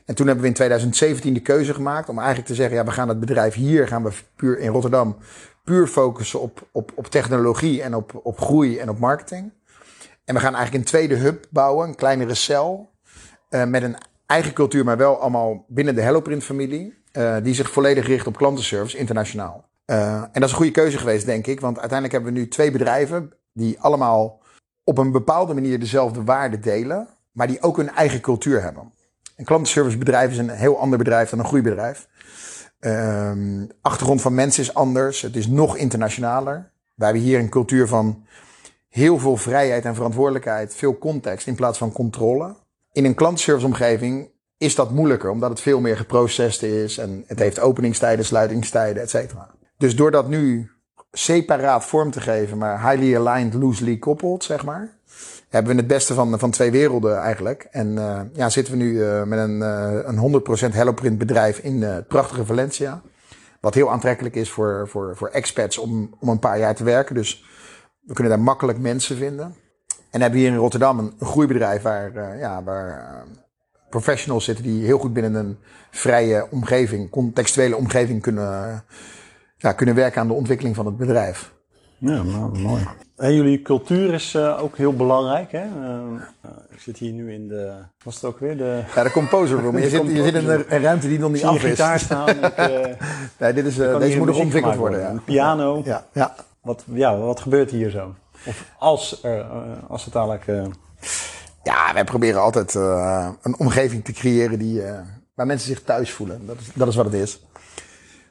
[0.06, 2.91] En toen hebben we in 2017 de keuze gemaakt om eigenlijk te zeggen: ja, we
[2.91, 5.17] gaan het bedrijf hier, gaan we puur in Rotterdam,
[5.63, 9.54] puur focussen op, op, op technologie en op, op groei en op marketing.
[10.26, 12.89] En we gaan eigenlijk een tweede hub bouwen, een kleinere cel,
[13.50, 17.00] uh, met een eigen cultuur, maar wel allemaal binnen de HelloPrint familie.
[17.13, 19.70] Uh, die zich volledig richt op klantenservice internationaal.
[19.86, 21.60] Uh, en dat is een goede keuze geweest, denk ik.
[21.60, 24.39] Want uiteindelijk hebben we nu twee bedrijven die allemaal
[24.84, 28.91] op een bepaalde manier dezelfde waarde delen, maar die ook hun eigen cultuur hebben.
[29.36, 32.08] Een klantenservicebedrijf is een heel ander bedrijf dan een groeibedrijf.
[32.80, 35.22] Um, achtergrond van mensen is anders.
[35.22, 36.72] Het is nog internationaler.
[36.96, 38.26] Wij hebben hier een cultuur van
[38.89, 42.56] heel veel vrijheid en verantwoordelijkheid, veel context in plaats van controle.
[42.91, 47.60] In een klantenserviceomgeving is dat moeilijker, omdat het veel meer geprocessed is en het heeft
[47.60, 49.50] openingstijden, sluitingstijden, et cetera.
[49.82, 50.72] Dus door dat nu
[51.12, 54.89] separaat vorm te geven, maar highly aligned, loosely koppeld, zeg maar,
[55.50, 57.67] hebben we het beste van, van twee werelden eigenlijk.
[57.72, 60.41] En uh, ja, zitten we nu uh, met een, uh, een
[60.72, 63.02] 100% HelloPrint bedrijf in het prachtige Valencia.
[63.60, 67.15] Wat heel aantrekkelijk is voor, voor, voor expats om, om een paar jaar te werken.
[67.15, 67.46] Dus
[68.02, 69.56] we kunnen daar makkelijk mensen vinden.
[70.10, 73.24] En hebben hier in Rotterdam een, een groeibedrijf waar, ja, waar
[73.89, 75.58] professionals zitten die heel goed binnen een
[75.91, 78.84] vrije omgeving, contextuele omgeving kunnen,
[79.62, 81.52] ja, kunnen werken aan de ontwikkeling van het bedrijf.
[81.97, 82.88] Ja, nou, mooi.
[83.17, 85.52] En jullie cultuur is uh, ook heel belangrijk.
[85.52, 85.65] Hè?
[86.69, 87.74] ik zit hier nu in de.
[88.04, 88.58] Was het ook weer?
[88.58, 89.78] De, ja, de composer room.
[89.80, 91.62] je, zit, je zit in een, ruimte die nog niet af is.
[91.62, 92.30] gitaar staan.
[92.45, 92.58] ik,
[93.38, 95.00] nee, dit is, deze moet nog ontwikkeld worden.
[95.00, 95.10] Ja.
[95.10, 95.82] Een piano.
[95.86, 96.36] Ja, ja.
[96.62, 98.15] Wat, ja, wat gebeurt hier zo?
[98.45, 99.45] Of als, er,
[99.88, 100.47] als het dadelijk...
[100.47, 100.63] Uh...
[101.63, 105.00] Ja, wij proberen altijd uh, een omgeving te creëren die, uh,
[105.34, 106.45] waar mensen zich thuis voelen.
[106.45, 107.39] Dat is, dat is wat het is.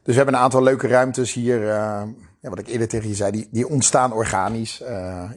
[0.02, 1.64] Dus we hebben een aantal leuke ruimtes hier.
[2.40, 4.82] ja, wat ik eerder tegen je zei, die, die ontstaan organisch.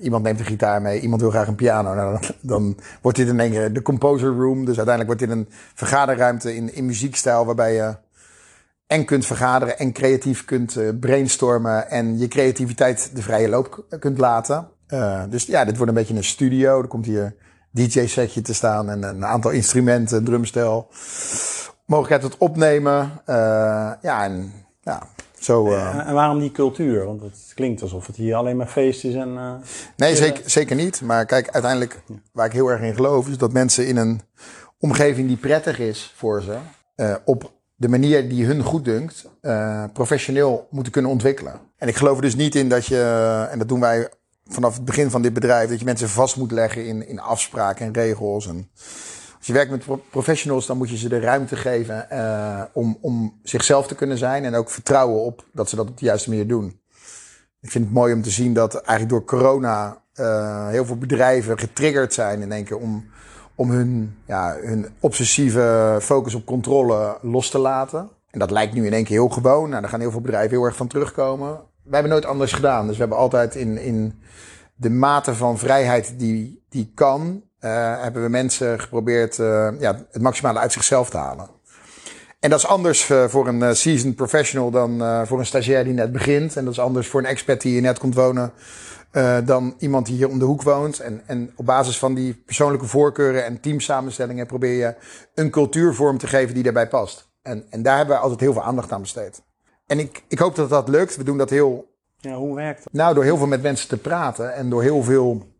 [0.01, 1.93] iemand neemt een gitaar mee, iemand wil graag een piano.
[1.93, 4.65] Nou, dan, dan wordt dit in één keer de composer room.
[4.65, 7.95] Dus uiteindelijk wordt dit een vergaderruimte in, in muziekstijl waarbij je
[8.87, 14.17] en kunt vergaderen en creatief kunt uh, brainstormen en je creativiteit de vrije loop kunt
[14.17, 14.67] laten.
[15.29, 16.81] Dus ja, dit wordt een beetje een studio.
[16.81, 17.35] Er komt hier
[17.71, 20.87] DJ-setje te staan en een aantal instrumenten, drumstel.
[21.85, 23.11] Mogelijkheid tot opnemen.
[23.29, 23.35] Uh,
[24.01, 25.07] ja, en ja,
[25.39, 25.73] zo.
[25.73, 27.05] En waarom die cultuur?
[27.05, 29.61] Want het klinkt alsof het hier alleen maar feest is en.
[29.97, 31.01] nee, zeker, zeker niet.
[31.01, 34.21] Maar kijk, uiteindelijk, waar ik heel erg in geloof, is dat mensen in een
[34.79, 36.57] omgeving die prettig is voor ze,
[37.25, 39.29] op de manier die hun goed dunkt,
[39.93, 41.59] professioneel moeten kunnen ontwikkelen.
[41.77, 44.09] En ik geloof er dus niet in dat je, en dat doen wij
[44.47, 47.85] vanaf het begin van dit bedrijf, dat je mensen vast moet leggen in, in afspraken
[47.85, 48.47] en regels.
[48.47, 48.69] En
[49.43, 53.39] als je werkt met professionals, dan moet je ze de ruimte geven uh, om, om
[53.43, 56.47] zichzelf te kunnen zijn en ook vertrouwen op dat ze dat op de juiste manier
[56.47, 56.79] doen.
[57.61, 61.59] Ik vind het mooi om te zien dat eigenlijk door corona uh, heel veel bedrijven
[61.59, 63.11] getriggerd zijn in één keer om
[63.55, 68.09] om hun, ja, hun obsessieve focus op controle los te laten.
[68.29, 69.69] En dat lijkt nu in één keer heel gewoon.
[69.69, 71.47] Nou, daar gaan heel veel bedrijven heel erg van terugkomen.
[71.83, 72.85] Wij hebben nooit anders gedaan.
[72.85, 74.21] Dus we hebben altijd in, in
[74.75, 80.21] de mate van vrijheid die, die kan, uh, hebben we mensen geprobeerd uh, ja, het
[80.21, 81.47] maximale uit zichzelf te halen.
[82.39, 86.11] En dat is anders uh, voor een seasoned professional dan voor een stagiair die net
[86.11, 86.55] begint.
[86.55, 88.53] En dat is anders voor een expert die hier net komt wonen
[89.45, 90.99] dan iemand die hier om de hoek woont.
[90.99, 94.95] En, en op basis van die persoonlijke voorkeuren en teamsamenstellingen probeer je
[95.35, 97.31] een cultuurvorm te geven die daarbij past.
[97.41, 99.43] En, en daar hebben we altijd heel veel aandacht aan besteed.
[99.85, 101.15] En ik, ik hoop dat dat lukt.
[101.17, 101.91] We doen dat heel.
[102.17, 102.93] Ja, hoe werkt dat?
[102.93, 105.53] Nou, door heel veel met mensen te praten en door heel veel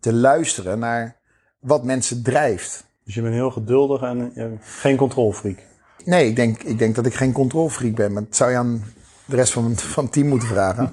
[0.00, 1.17] te luisteren naar
[1.60, 2.86] wat mensen drijft.
[3.04, 5.58] Dus je bent heel geduldig en geen controlfreak?
[6.04, 8.12] Nee, ik denk, ik denk dat ik geen controlfreak ben.
[8.12, 8.82] Maar het zou je aan
[9.24, 10.92] de rest van, van het team moeten vragen.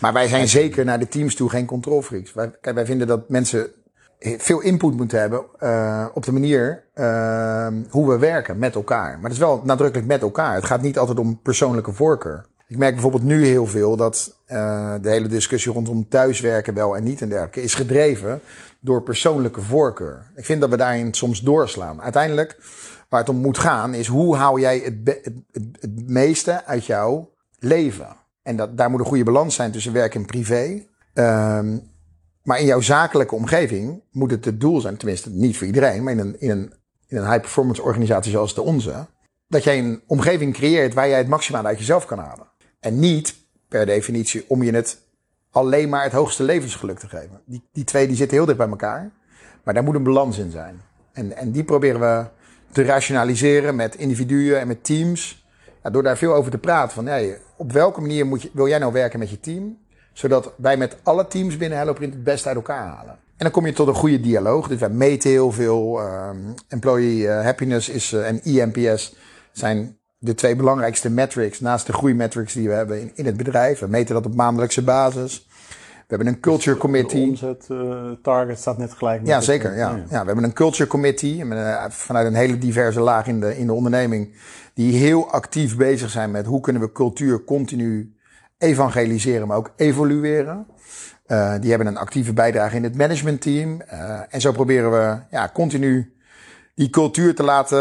[0.00, 2.32] Maar wij zijn zeker naar de teams toe geen controlfreaks.
[2.32, 3.70] Wij, kijk, wij vinden dat mensen
[4.18, 9.12] veel input moeten hebben uh, op de manier uh, hoe we werken met elkaar.
[9.14, 10.54] Maar het is wel nadrukkelijk met elkaar.
[10.54, 12.46] Het gaat niet altijd om persoonlijke voorkeur.
[12.68, 17.02] Ik merk bijvoorbeeld nu heel veel dat uh, de hele discussie rondom thuiswerken wel en
[17.02, 18.40] niet en dergelijke is gedreven
[18.80, 20.30] door persoonlijke voorkeur.
[20.36, 22.02] Ik vind dat we daarin soms doorslaan.
[22.02, 22.58] Uiteindelijk,
[23.08, 25.34] waar het om moet gaan, is hoe hou jij het, het,
[25.80, 27.24] het, meeste uit jou
[27.58, 28.16] leven.
[28.42, 30.82] En dat, daar moet een goede balans zijn tussen werk en privé.
[31.14, 31.92] Um,
[32.42, 36.12] maar in jouw zakelijke omgeving moet het het doel zijn, tenminste niet voor iedereen, maar
[36.12, 36.72] in een, in een,
[37.06, 39.06] in een high-performance organisatie zoals de onze,
[39.48, 42.46] dat jij een omgeving creëert waar jij het maximaal uit jezelf kan halen.
[42.84, 43.34] En niet
[43.68, 44.98] per definitie om je het
[45.50, 47.40] alleen maar het hoogste levensgeluk te geven.
[47.44, 49.10] Die, die twee die zitten heel dicht bij elkaar,
[49.62, 50.80] maar daar moet een balans in zijn.
[51.12, 52.26] En, en die proberen we
[52.72, 55.46] te rationaliseren met individuen en met teams
[55.82, 56.94] ja, door daar veel over te praten.
[56.94, 59.78] Van, ja, op welke manier moet je, wil jij nou werken met je team?
[60.12, 63.12] Zodat wij met alle teams binnen HelloPrint het beste uit elkaar halen.
[63.12, 64.68] En dan kom je tot een goede dialoog.
[64.68, 66.00] Dus wij meten heel veel.
[66.00, 69.14] Um, employee eh, happiness is, uh, en EMPS
[69.52, 73.78] zijn de twee belangrijkste metrics naast de groeimetrics die we hebben in, in het bedrijf.
[73.78, 75.46] We meten dat op maandelijkse basis.
[76.06, 77.20] We hebben een culture committee.
[77.20, 79.20] De omzet uh, target staat net gelijk.
[79.20, 79.76] Met ja, zeker.
[79.76, 79.90] Ja.
[79.90, 80.20] ja.
[80.20, 81.44] we hebben een culture committee
[81.88, 84.34] vanuit een hele diverse laag in de, in de onderneming
[84.74, 88.14] die heel actief bezig zijn met hoe kunnen we cultuur continu
[88.58, 90.66] evangeliseren, maar ook evolueren.
[91.26, 93.80] Uh, die hebben een actieve bijdrage in het managementteam.
[94.30, 96.14] En zo proberen we ja, continu
[96.74, 97.78] die cultuur te laten,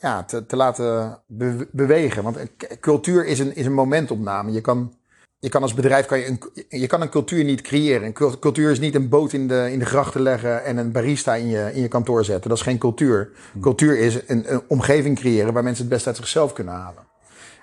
[0.00, 2.22] ja, te, te laten be bewegen.
[2.22, 2.38] Want
[2.80, 4.52] cultuur is een, is een momentopname.
[4.52, 4.92] Je kan
[5.42, 6.40] je kan als bedrijf kan je, een,
[6.80, 8.06] je kan een cultuur niet creëren.
[8.06, 11.34] Een cultuur is niet een boot in de, in de grachten leggen en een barista
[11.34, 12.48] in je, in je kantoor zetten.
[12.48, 13.30] Dat is geen cultuur.
[13.60, 17.11] Cultuur is een, een omgeving creëren waar mensen het best uit zichzelf kunnen halen.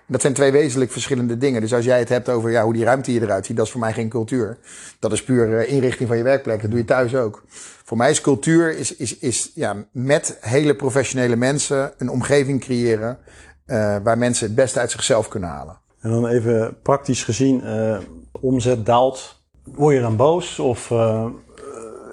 [0.09, 1.61] Dat zijn twee wezenlijk verschillende dingen.
[1.61, 3.71] Dus als jij het hebt over ja, hoe die ruimte hier eruit ziet, dat is
[3.71, 4.57] voor mij geen cultuur.
[4.99, 6.61] Dat is puur eh, inrichting van je werkplek.
[6.61, 7.43] Dat doe je thuis ook.
[7.83, 13.17] Voor mij is cultuur is, is, is ja, met hele professionele mensen een omgeving creëren
[13.65, 15.77] uh, waar mensen het beste uit zichzelf kunnen halen.
[15.99, 17.97] En dan even praktisch gezien, uh,
[18.31, 19.41] omzet daalt.
[19.63, 20.59] Word je dan boos?
[20.59, 21.25] Of uh,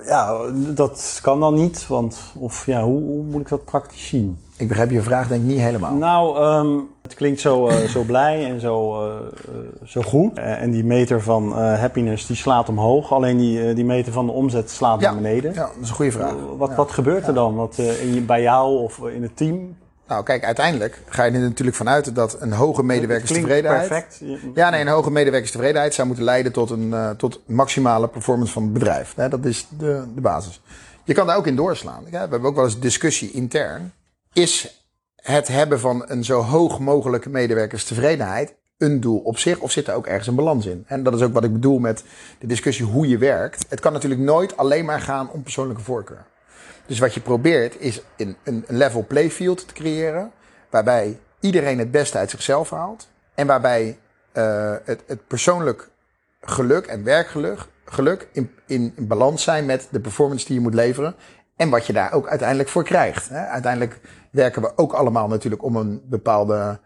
[0.07, 1.87] ja, dat kan dan niet.
[1.87, 4.39] Want, of ja, hoe, hoe, moet ik dat praktisch zien?
[4.59, 5.95] Ik begrijp je vraag denk ik niet helemaal.
[5.95, 9.15] Nou, um, het klinkt zo, uh, zo blij en zo, uh,
[9.85, 10.39] zo goed.
[10.39, 13.13] En die meter van happiness die slaat omhoog.
[13.13, 15.55] Alleen die, die meter van de omzet slaat ja, naar beneden.
[15.55, 16.35] Ja, dat is een goede vraag.
[16.57, 16.75] wat, ja.
[16.75, 17.55] wat gebeurt er dan?
[17.55, 19.77] Wat, in, bij jou of in het team?
[20.09, 23.89] Nou, kijk, uiteindelijk ga je er natuurlijk vanuit dat een hoge medewerkerstevredenheid.
[23.89, 24.23] Perfect.
[24.55, 28.73] Ja, nee, een hoge medewerkerstevredenheid zou moeten leiden tot een tot maximale performance van het
[28.73, 29.15] bedrijf.
[29.15, 30.61] Dat is de, de basis.
[31.05, 32.05] Je kan daar ook in doorslaan.
[32.11, 33.93] We hebben ook wel eens discussie intern.
[34.37, 34.85] Is
[35.17, 39.95] het hebben van een zo hoog mogelijke medewerkerstevredenheid een doel op zich of zit er
[39.95, 40.85] ook ergens een balans in?
[40.87, 42.05] En dat is ook wat ik bedoel met
[42.39, 43.67] de discussie hoe je werkt.
[43.69, 46.25] Het kan natuurlijk nooit alleen maar gaan om persoonlijke voorkeur.
[46.87, 50.31] Dus wat je probeert is een, een level playfield te creëren.
[50.71, 53.09] Waarbij iedereen het beste uit zichzelf haalt.
[53.35, 53.99] En waarbij
[54.33, 55.89] uh, het, het persoonlijk
[56.41, 61.15] geluk en werkgeluk geluk in, in, balans zijn met de performance die je moet leveren.
[61.57, 63.31] En wat je daar ook uiteindelijk voor krijgt.
[63.31, 66.81] Uiteindelijk werken we ook allemaal natuurlijk om een bepaalde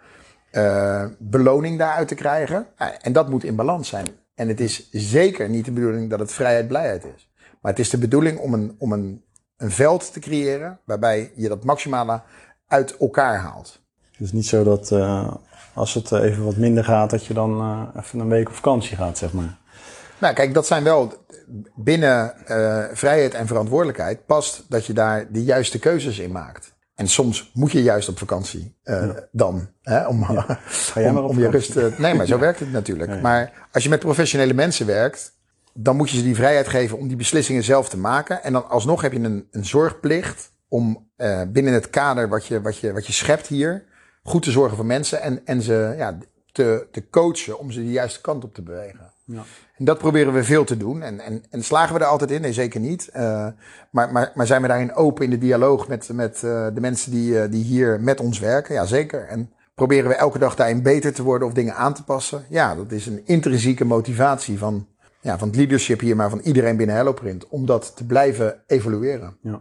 [0.53, 2.67] uh, beloning daaruit te krijgen.
[3.01, 4.07] En dat moet in balans zijn.
[4.35, 7.31] En het is zeker niet de bedoeling dat het vrijheid blijheid is.
[7.61, 9.25] Maar het is de bedoeling om een, om een
[9.61, 12.21] een veld te creëren waarbij je dat maximale
[12.67, 13.83] uit elkaar haalt.
[14.11, 15.33] Het is niet zo dat uh,
[15.75, 18.97] als het even wat minder gaat, dat je dan uh, even een week op vakantie
[18.97, 19.59] gaat, zeg maar.
[20.21, 21.13] Nou, kijk, dat zijn wel
[21.75, 26.73] binnen uh, vrijheid en verantwoordelijkheid past dat je daar de juiste keuzes in maakt.
[26.95, 29.29] En soms moet je juist op vakantie ja.
[29.33, 29.69] dan.
[29.83, 30.45] Hè, om, ja.
[30.93, 31.99] Ga jij om, maar op om je rust.
[31.99, 33.21] nee, maar zo werkt het natuurlijk.
[33.23, 35.33] Maar als je met professionele mensen werkt,
[35.73, 38.43] dan moet je ze die vrijheid geven om die beslissingen zelf te maken.
[38.43, 42.61] En dan alsnog heb je een, een zorgplicht om uh, binnen het kader wat je,
[42.61, 43.85] wat, je, wat je schept hier,
[44.23, 46.19] goed te zorgen voor mensen en, en ze ja,
[46.53, 49.10] te, te coachen om ze de juiste kant op te bewegen.
[49.33, 49.43] Ja.
[49.77, 51.03] En dat proberen we veel te doen.
[51.03, 52.41] En, en, en slagen we er altijd in?
[52.41, 53.11] Nee, zeker niet.
[53.17, 53.47] Uh,
[53.91, 57.11] maar, maar, maar zijn we daarin open in de dialoog met, met uh, de mensen
[57.11, 58.75] die, uh, die hier met ons werken?
[58.75, 59.27] Ja, zeker.
[59.27, 62.45] En proberen we elke dag daarin beter te worden of dingen aan te passen?
[62.49, 64.87] Ja, dat is een intrinsieke motivatie van,
[65.21, 67.49] ja, van het leadership hier, maar van iedereen binnen HelloPrint.
[67.49, 69.37] Om dat te blijven evolueren.
[69.43, 69.61] Ja.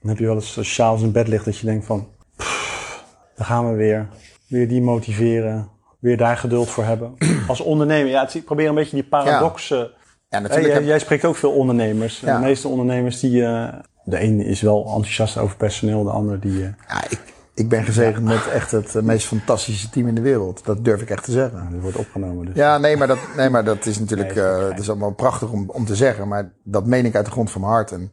[0.00, 2.08] Dan heb je wel eens als Charles in bed ligt dat je denkt van...
[2.36, 4.08] Pff, daar gaan we weer.
[4.48, 5.68] Weer die motiveren.
[5.98, 7.14] Weer daar geduld voor hebben.
[7.48, 9.68] Als ondernemer, ja, ik probeer een beetje die paradox...
[9.68, 9.88] Ja.
[10.30, 10.74] Ja, natuurlijk.
[10.74, 12.20] Jij, jij, spreekt ook veel ondernemers.
[12.20, 13.40] De meeste ondernemers die...
[13.40, 13.68] Uh,
[14.04, 16.60] de een is wel enthousiast over personeel, de ander die...
[16.60, 17.20] Uh, ja, ik,
[17.58, 20.64] ik ben gezegend met echt het meest fantastische team in de wereld.
[20.64, 21.58] Dat durf ik echt te zeggen.
[21.58, 22.46] Ja, dit wordt opgenomen.
[22.46, 22.54] Dus.
[22.54, 25.50] Ja, nee, maar dat, nee, maar dat is natuurlijk nee, uh, dat is allemaal prachtig
[25.50, 26.28] om, om te zeggen.
[26.28, 27.92] Maar dat meen ik uit de grond van mijn hart.
[27.92, 28.12] En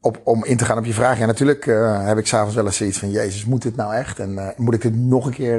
[0.00, 1.18] op, om in te gaan op je vraag.
[1.18, 3.10] Ja, natuurlijk uh, heb ik s'avonds wel eens zoiets van...
[3.10, 4.18] Jezus, moet dit nou echt?
[4.18, 5.58] En moet ik dit nog een keer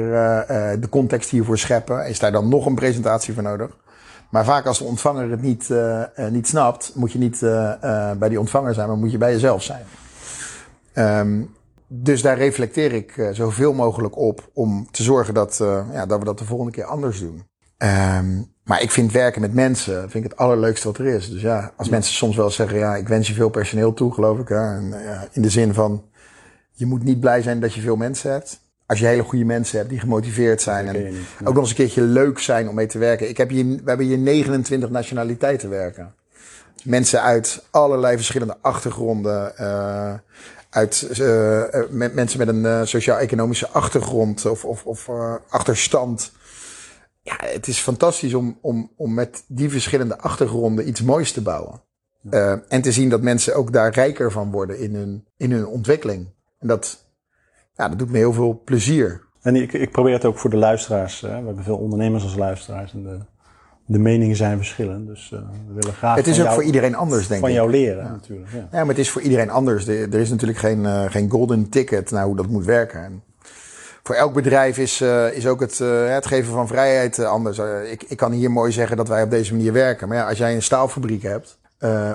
[0.80, 2.06] de context hiervoor scheppen?
[2.06, 3.76] Is daar dan nog een presentatie voor nodig?
[4.30, 5.70] Maar vaak als de ontvanger het niet,
[6.30, 6.92] niet snapt...
[6.94, 7.40] moet je niet
[8.18, 9.84] bij die ontvanger zijn, maar moet je bij jezelf zijn.
[10.94, 11.54] Um,
[11.86, 15.56] dus daar reflecteer ik zoveel mogelijk op om te zorgen dat,
[15.92, 17.44] ja, dat we dat de volgende keer anders doen.
[17.78, 21.30] Um, maar ik vind werken met mensen vind ik het allerleukste wat er is.
[21.30, 21.92] Dus ja, als ja.
[21.92, 24.48] mensen soms wel zeggen, ja, ik wens je veel personeel toe, geloof ik.
[24.48, 24.76] Hè?
[24.76, 26.04] En, uh, in de zin van,
[26.72, 28.60] je moet niet blij zijn dat je veel mensen hebt.
[28.86, 30.86] Als je hele goede mensen hebt die gemotiveerd zijn.
[30.86, 31.46] En niet, ja.
[31.46, 33.28] ook nog eens een keertje leuk zijn om mee te werken.
[33.28, 36.14] Ik heb hier, we hebben hier 29 nationaliteiten werken.
[36.84, 39.54] Mensen uit allerlei verschillende achtergronden
[40.70, 45.08] uit uh, met mensen met een uh, sociaal-economische achtergrond of, of, of
[45.48, 46.32] achterstand.
[47.26, 51.84] Ja, het is fantastisch om, om, om met die verschillende achtergronden iets moois te bouwen.
[52.30, 52.62] Ja.
[52.68, 56.28] en te zien dat mensen ook daar rijker van worden in hun, in hun ontwikkeling.
[56.58, 57.06] En dat,
[57.74, 59.26] ja, dat doet me heel veel plezier.
[59.42, 61.20] En ik, ik probeer het ook voor de luisteraars.
[61.20, 61.28] Hè.
[61.28, 62.92] We hebben veel ondernemers als luisteraars.
[62.92, 63.18] En de,
[63.86, 65.06] de meningen zijn verschillend.
[65.06, 66.16] Dus uh, we willen graag.
[66.16, 67.54] Het is van ook jou, voor iedereen anders, denk van ik.
[67.54, 68.10] jou leren, ja.
[68.10, 68.52] natuurlijk.
[68.52, 68.68] Ja.
[68.72, 69.86] ja, maar het is voor iedereen anders.
[69.86, 73.04] Er, er is natuurlijk geen, uh, geen golden ticket naar hoe dat moet werken.
[73.04, 73.22] En
[74.06, 77.58] voor elk bedrijf is, uh, is ook het, het geven van vrijheid anders.
[77.90, 80.08] ik, ik kan hier mooi zeggen dat wij op deze manier werken.
[80.08, 81.58] Maar ja, als jij een staalfabriek hebt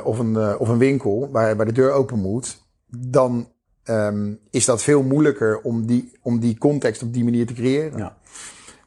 [0.04, 3.47] of, een, of een winkel waar, waar de deur open moet, dan
[3.86, 7.97] um, is dat veel moeilijker om die, om die context op die manier te creëren.
[7.97, 8.15] Ja.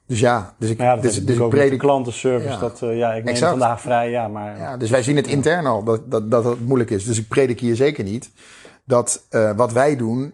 [0.07, 1.71] Dus ja, dus ik, maar ja, dat dus, dus dus ook ik predik...
[1.71, 2.53] de klantenservice.
[2.53, 2.59] Ja.
[2.59, 3.51] Dat, uh, ja, ik neem Exact.
[3.51, 4.59] vandaag vrij, ja, maar...
[4.59, 7.05] Ja, dus wij zien het intern al, dat, dat, dat het moeilijk is.
[7.05, 8.31] Dus ik predik hier zeker niet
[8.85, 10.31] dat uh, wat wij doen uh,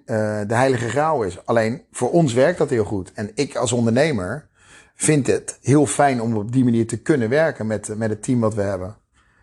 [0.46, 1.46] de heilige graal is.
[1.46, 3.12] Alleen, voor ons werkt dat heel goed.
[3.14, 4.48] En ik als ondernemer
[4.94, 8.40] vind het heel fijn om op die manier te kunnen werken met, met het team
[8.40, 8.88] wat we hebben.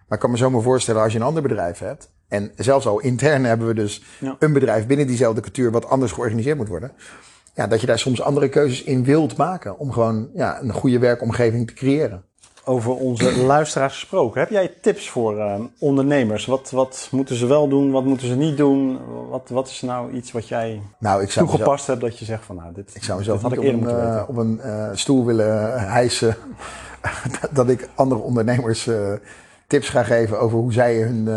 [0.08, 2.16] Maar ik kan me zo maar voorstellen als je een ander bedrijf hebt...
[2.28, 4.36] En zelfs al intern hebben we dus Ja.
[4.40, 6.92] een bedrijf binnen diezelfde cultuur wat anders georganiseerd moet worden.
[7.54, 9.78] ja, dat je daar soms andere keuzes in wilt maken.
[9.80, 12.24] Om gewoon ja, een goede werkomgeving te creëren.
[12.68, 14.40] Over onze luisteraars gesproken.
[14.40, 16.46] Heb jij tips voor uh, ondernemers?
[16.46, 17.92] Wat, wat moeten ze wel doen?
[17.92, 19.00] Wat moeten ze niet doen?
[19.30, 22.26] Wat, wat is nou iets wat jij nou, ik zou toegepast mezelf, hebt dat je
[22.26, 24.38] zegt van nou, dit, ik zou mezelf had niet ik eerder op een, uh, op
[24.38, 26.36] een uh, stoel willen hijsen.
[27.52, 28.90] dat ik andere ondernemers
[29.68, 31.28] tips ga geven over hoe zij hun,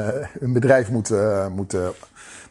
[0.41, 1.93] hun bedrijf moeten, moeten,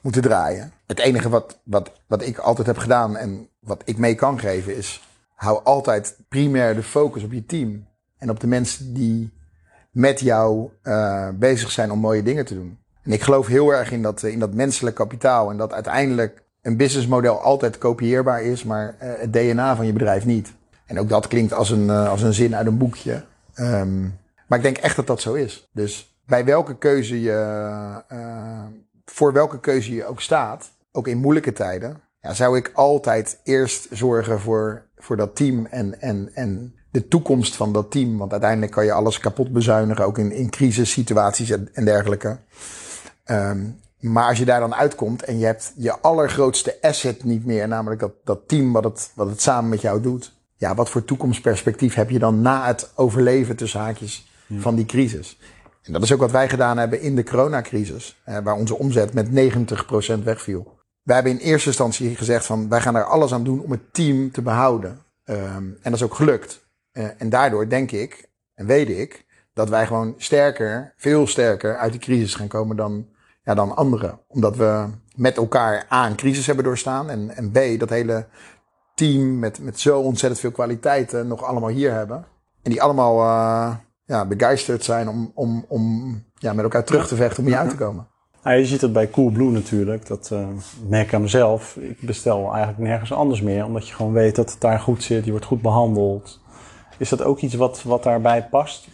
[0.01, 0.71] moeten draaien.
[0.87, 4.75] Het enige wat, wat, wat ik altijd heb gedaan en wat ik mee kan geven
[4.75, 5.01] is...
[5.35, 7.87] hou altijd primair de focus op je team.
[8.19, 9.31] En op de mensen die
[9.91, 12.77] met jou uh, bezig zijn om mooie dingen te doen.
[13.03, 15.51] En ik geloof heel erg in dat, in dat menselijk kapitaal.
[15.51, 20.25] En dat uiteindelijk een businessmodel altijd kopieerbaar is, maar uh, het DNA van je bedrijf
[20.25, 20.51] niet.
[20.85, 23.23] En ook dat klinkt als een, als een zin uit een boekje.
[23.55, 25.69] Um, maar ik denk echt dat dat zo is.
[25.73, 28.03] Dus bij welke keuze je,
[29.05, 33.87] voor welke keuze je ook staat, ook in moeilijke tijden, ja, zou ik altijd eerst
[33.91, 38.17] zorgen voor, voor dat team en, en, en de toekomst van dat team.
[38.17, 42.39] Want uiteindelijk kan je alles kapot bezuinigen, ook in, in crisissituaties en, en dergelijke.
[43.25, 47.67] Um, maar als je daar dan uitkomt en je hebt je allergrootste asset niet meer,
[47.67, 50.37] namelijk dat, dat team wat het, wat het samen met jou doet.
[50.55, 54.59] Ja, wat voor toekomstperspectief heb je dan na het overleven tussen haakjes ja.
[54.59, 55.39] van die crisis?
[55.83, 59.13] En dat is ook wat wij gedaan hebben in de coronacrisis, eh, waar onze omzet
[59.13, 60.77] met 90% wegviel.
[61.01, 63.93] Wij hebben in eerste instantie gezegd van wij gaan er alles aan doen om het
[63.93, 65.01] team te behouden.
[65.25, 66.67] Um, en dat is ook gelukt.
[66.93, 71.91] Uh, en daardoor denk ik, en weet ik, dat wij gewoon sterker, veel sterker uit
[71.91, 73.07] die crisis gaan komen dan,
[73.43, 74.19] ja, dan anderen.
[74.27, 77.09] Omdat we met elkaar A, een crisis hebben doorstaan.
[77.09, 78.25] En, en B, dat hele
[78.95, 82.25] team met, met zo ontzettend veel kwaliteiten nog allemaal hier hebben.
[82.61, 83.75] En die allemaal uh,
[84.05, 87.69] ja, begeisterd zijn om, om, om ja, met elkaar terug te vechten om hier uit
[87.69, 88.07] te komen.
[88.43, 90.07] Nou, je ziet het bij Coolblue natuurlijk.
[90.07, 90.47] Dat uh,
[90.87, 91.75] merk ik aan mezelf.
[91.75, 93.65] Ik bestel eigenlijk nergens anders meer.
[93.65, 95.25] Omdat je gewoon weet dat het daar goed zit.
[95.25, 96.41] Je wordt goed behandeld.
[96.99, 98.87] Is dat ook iets wat, wat daarbij past?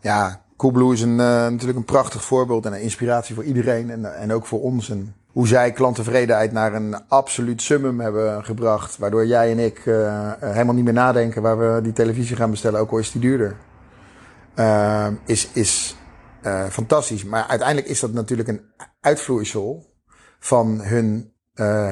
[0.00, 3.90] Ja, Coolblue is een, uh, natuurlijk een prachtig voorbeeld en een inspiratie voor iedereen.
[3.90, 4.90] En, en ook voor ons.
[4.90, 8.98] En hoe zij klanttevredenheid naar een absoluut summum hebben gebracht.
[8.98, 12.80] Waardoor jij en ik uh, helemaal niet meer nadenken waar we die televisie gaan bestellen.
[12.80, 13.56] Ook al is die duurder.
[14.56, 15.96] Uh, is, is
[16.70, 17.24] fantastisch.
[17.24, 18.60] Maar uiteindelijk is dat natuurlijk een
[19.00, 19.92] uitvloeisel
[20.38, 21.32] van hun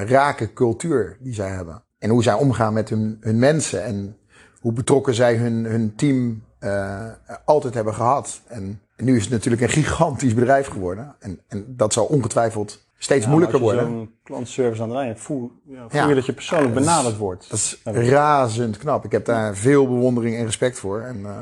[0.07, 1.83] rake cultuur die zij hebben.
[1.99, 4.20] En hoe zij omgaan met hun, hun mensen en
[4.61, 7.07] hoe betrokken zij hun, hun team uh,
[7.45, 8.41] altijd hebben gehad.
[8.47, 11.15] En, en, nu is het natuurlijk een gigantisch bedrijf geworden.
[11.19, 13.95] En, en dat zal ongetwijfeld steeds ja, moeilijker als je worden.
[13.97, 16.89] zo'n klantservice aan de lijn hebt, voel, ja, voel je dat je persoonlijk dat is-
[16.89, 17.51] benaderd wordt.
[17.51, 19.05] Dat is razend knap.
[19.05, 21.01] Ik heb daar veel bewondering en respect voor.
[21.01, 21.37] En uh,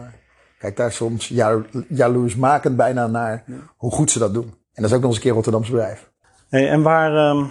[0.59, 3.45] kijk daar soms jalo jaloersmakend bijna naar
[3.77, 4.55] hoe goed ze dat doen.
[4.73, 6.11] En dat is ook nog eens een keer Rotterdams bedrijf.
[6.49, 7.51] Hey, en waar, um,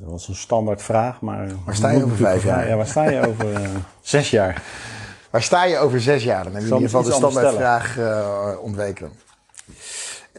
[0.00, 1.48] dat was een standaard vraag, maar...
[1.64, 2.68] Waar sta je over vijf jaar?
[2.68, 3.68] Ja, waar sta je over uh,
[4.00, 4.62] zes jaar?
[5.36, 6.44] Waar sta je over zes jaar?
[6.44, 9.12] Dan in ieder geval de standaardvraag uh, ontweken.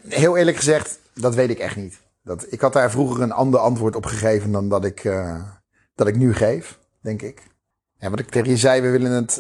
[0.08, 2.00] Heel eerlijk gezegd, dat weet ik echt niet.
[2.24, 5.42] Dat, ik had daar vroeger een ander antwoord op gegeven dan dat ik, uh,
[5.96, 7.42] dat ik nu geef, denk ik.
[7.98, 9.36] En wat ik tegen je zei, we willen, het,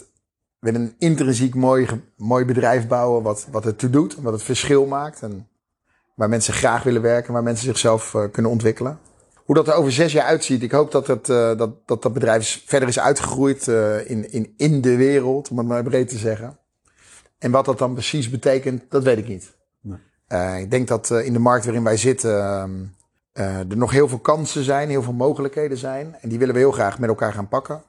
[0.59, 4.15] we willen een intrinsiek mooi, mooi bedrijf bouwen wat, wat het toe doet.
[4.15, 5.21] Wat het verschil maakt.
[5.21, 5.47] En
[6.15, 8.99] waar mensen graag willen werken, waar mensen zichzelf uh, kunnen ontwikkelen.
[9.47, 12.13] Hoe dat er over zes jaar uitziet, ik hoop dat het, uh, dat, dat, dat
[12.13, 16.17] bedrijf verder is uitgegroeid uh, in, in, in de wereld, om het maar breed te
[16.17, 16.57] zeggen.
[17.39, 19.55] En wat dat dan precies betekent, dat weet ik niet.
[19.81, 19.97] Nee.
[20.27, 22.29] Uh, ik denk dat in de markt waarin wij zitten
[23.33, 26.15] uh, er nog heel veel kansen zijn, heel veel mogelijkheden zijn.
[26.21, 27.81] En die willen we heel graag met elkaar gaan pakken.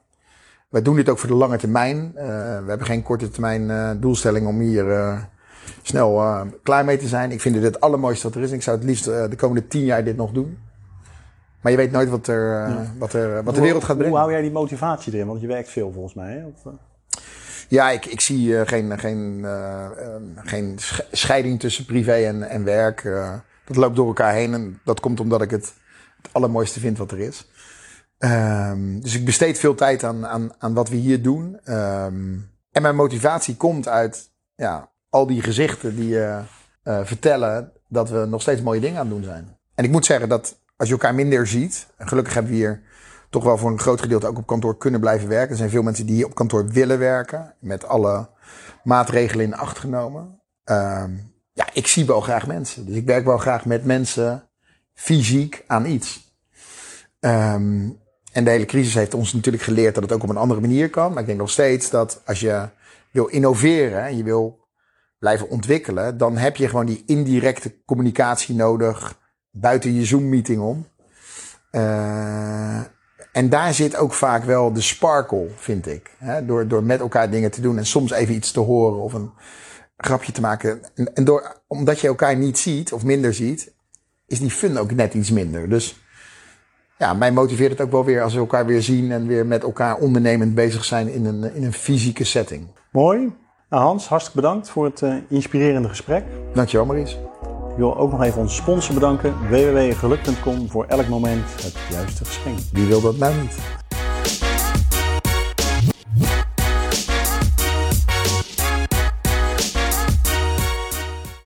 [0.69, 2.11] Wij doen dit ook voor de lange termijn.
[2.13, 5.29] we hebben geen korte termijn doelstelling om hier
[5.81, 7.31] snel klaar mee te zijn.
[7.31, 8.49] Ik vind dit het allermooiste wat er is.
[8.49, 10.68] En ik zou het liefst de komende tien jaar dit nog doen.
[11.61, 12.93] Maar je weet nooit wat, er, ja.
[12.97, 14.11] wat, er, wat de wereld gaat brengen.
[14.11, 15.27] Hoe hou jij die motivatie erin?
[15.27, 16.33] Want je werkt veel volgens mij.
[16.33, 16.45] Hè?
[16.45, 16.73] Of,
[17.67, 19.89] ja, ik, ik zie uh, geen, geen, uh,
[20.35, 20.77] geen
[21.11, 23.03] scheiding tussen privé en, en werk.
[23.03, 23.33] Uh,
[23.65, 25.73] dat loopt door elkaar heen en dat komt omdat ik het
[26.21, 27.47] het allermooiste vind wat er is.
[28.17, 31.59] Um, dus ik besteed veel tijd aan, aan, aan wat we hier doen.
[31.65, 36.17] Um, en mijn motivatie komt uit ja, al die gezichten die
[36.83, 39.57] vertellen dat we nog steeds mooie dingen aan het doen zijn.
[39.75, 42.81] En ik moet zeggen dat als je elkaar minder ziet, en gelukkig hebben we hier
[43.29, 45.49] toch wel voor een groot gedeelte ook op kantoor kunnen blijven werken.
[45.49, 48.29] Er zijn veel mensen die hier op kantoor willen werken, met alle
[48.83, 50.41] maatregelen in acht genomen.
[50.65, 52.85] Um, ja, ik zie wel graag mensen.
[52.85, 54.49] Dus ik werk wel graag met mensen
[54.93, 56.33] fysiek aan iets.
[57.19, 57.99] Um,
[58.31, 60.89] en de hele crisis heeft ons natuurlijk geleerd dat het ook op een andere manier
[60.89, 61.11] kan.
[61.11, 62.69] Maar ik denk nog steeds dat als je
[63.11, 64.67] wil innoveren en je wil
[65.17, 69.17] blijven ontwikkelen, dan heb je gewoon die indirecte communicatie nodig
[69.59, 70.87] buiten je Zoom-meeting om.
[71.71, 72.81] Uh,
[73.31, 76.15] En daar zit ook vaak wel de sparkle, vind ik.
[76.17, 76.45] Hè?
[76.45, 79.31] Door, door met elkaar dingen te doen en soms even iets te horen of een
[79.97, 80.81] grapje te maken.
[80.95, 83.73] En, en door, omdat je elkaar niet ziet of minder ziet,
[84.27, 85.69] is die fun ook net iets minder.
[85.69, 86.03] Dus
[86.97, 89.63] ja, mij motiveert het ook wel weer als we elkaar weer zien en weer met
[89.63, 92.67] elkaar ondernemend bezig zijn in een, in een fysieke setting.
[92.91, 93.33] Mooi.
[93.69, 96.23] Nou Hans, hartstikke bedankt voor het uh, inspirerende gesprek.
[96.53, 97.17] Dankjewel Maurice.
[97.79, 102.59] Wil ook nog even onze sponsor bedanken, www.geluk.com, voor elk moment het juiste geschenk.
[102.71, 103.57] Wie wil dat nou niet?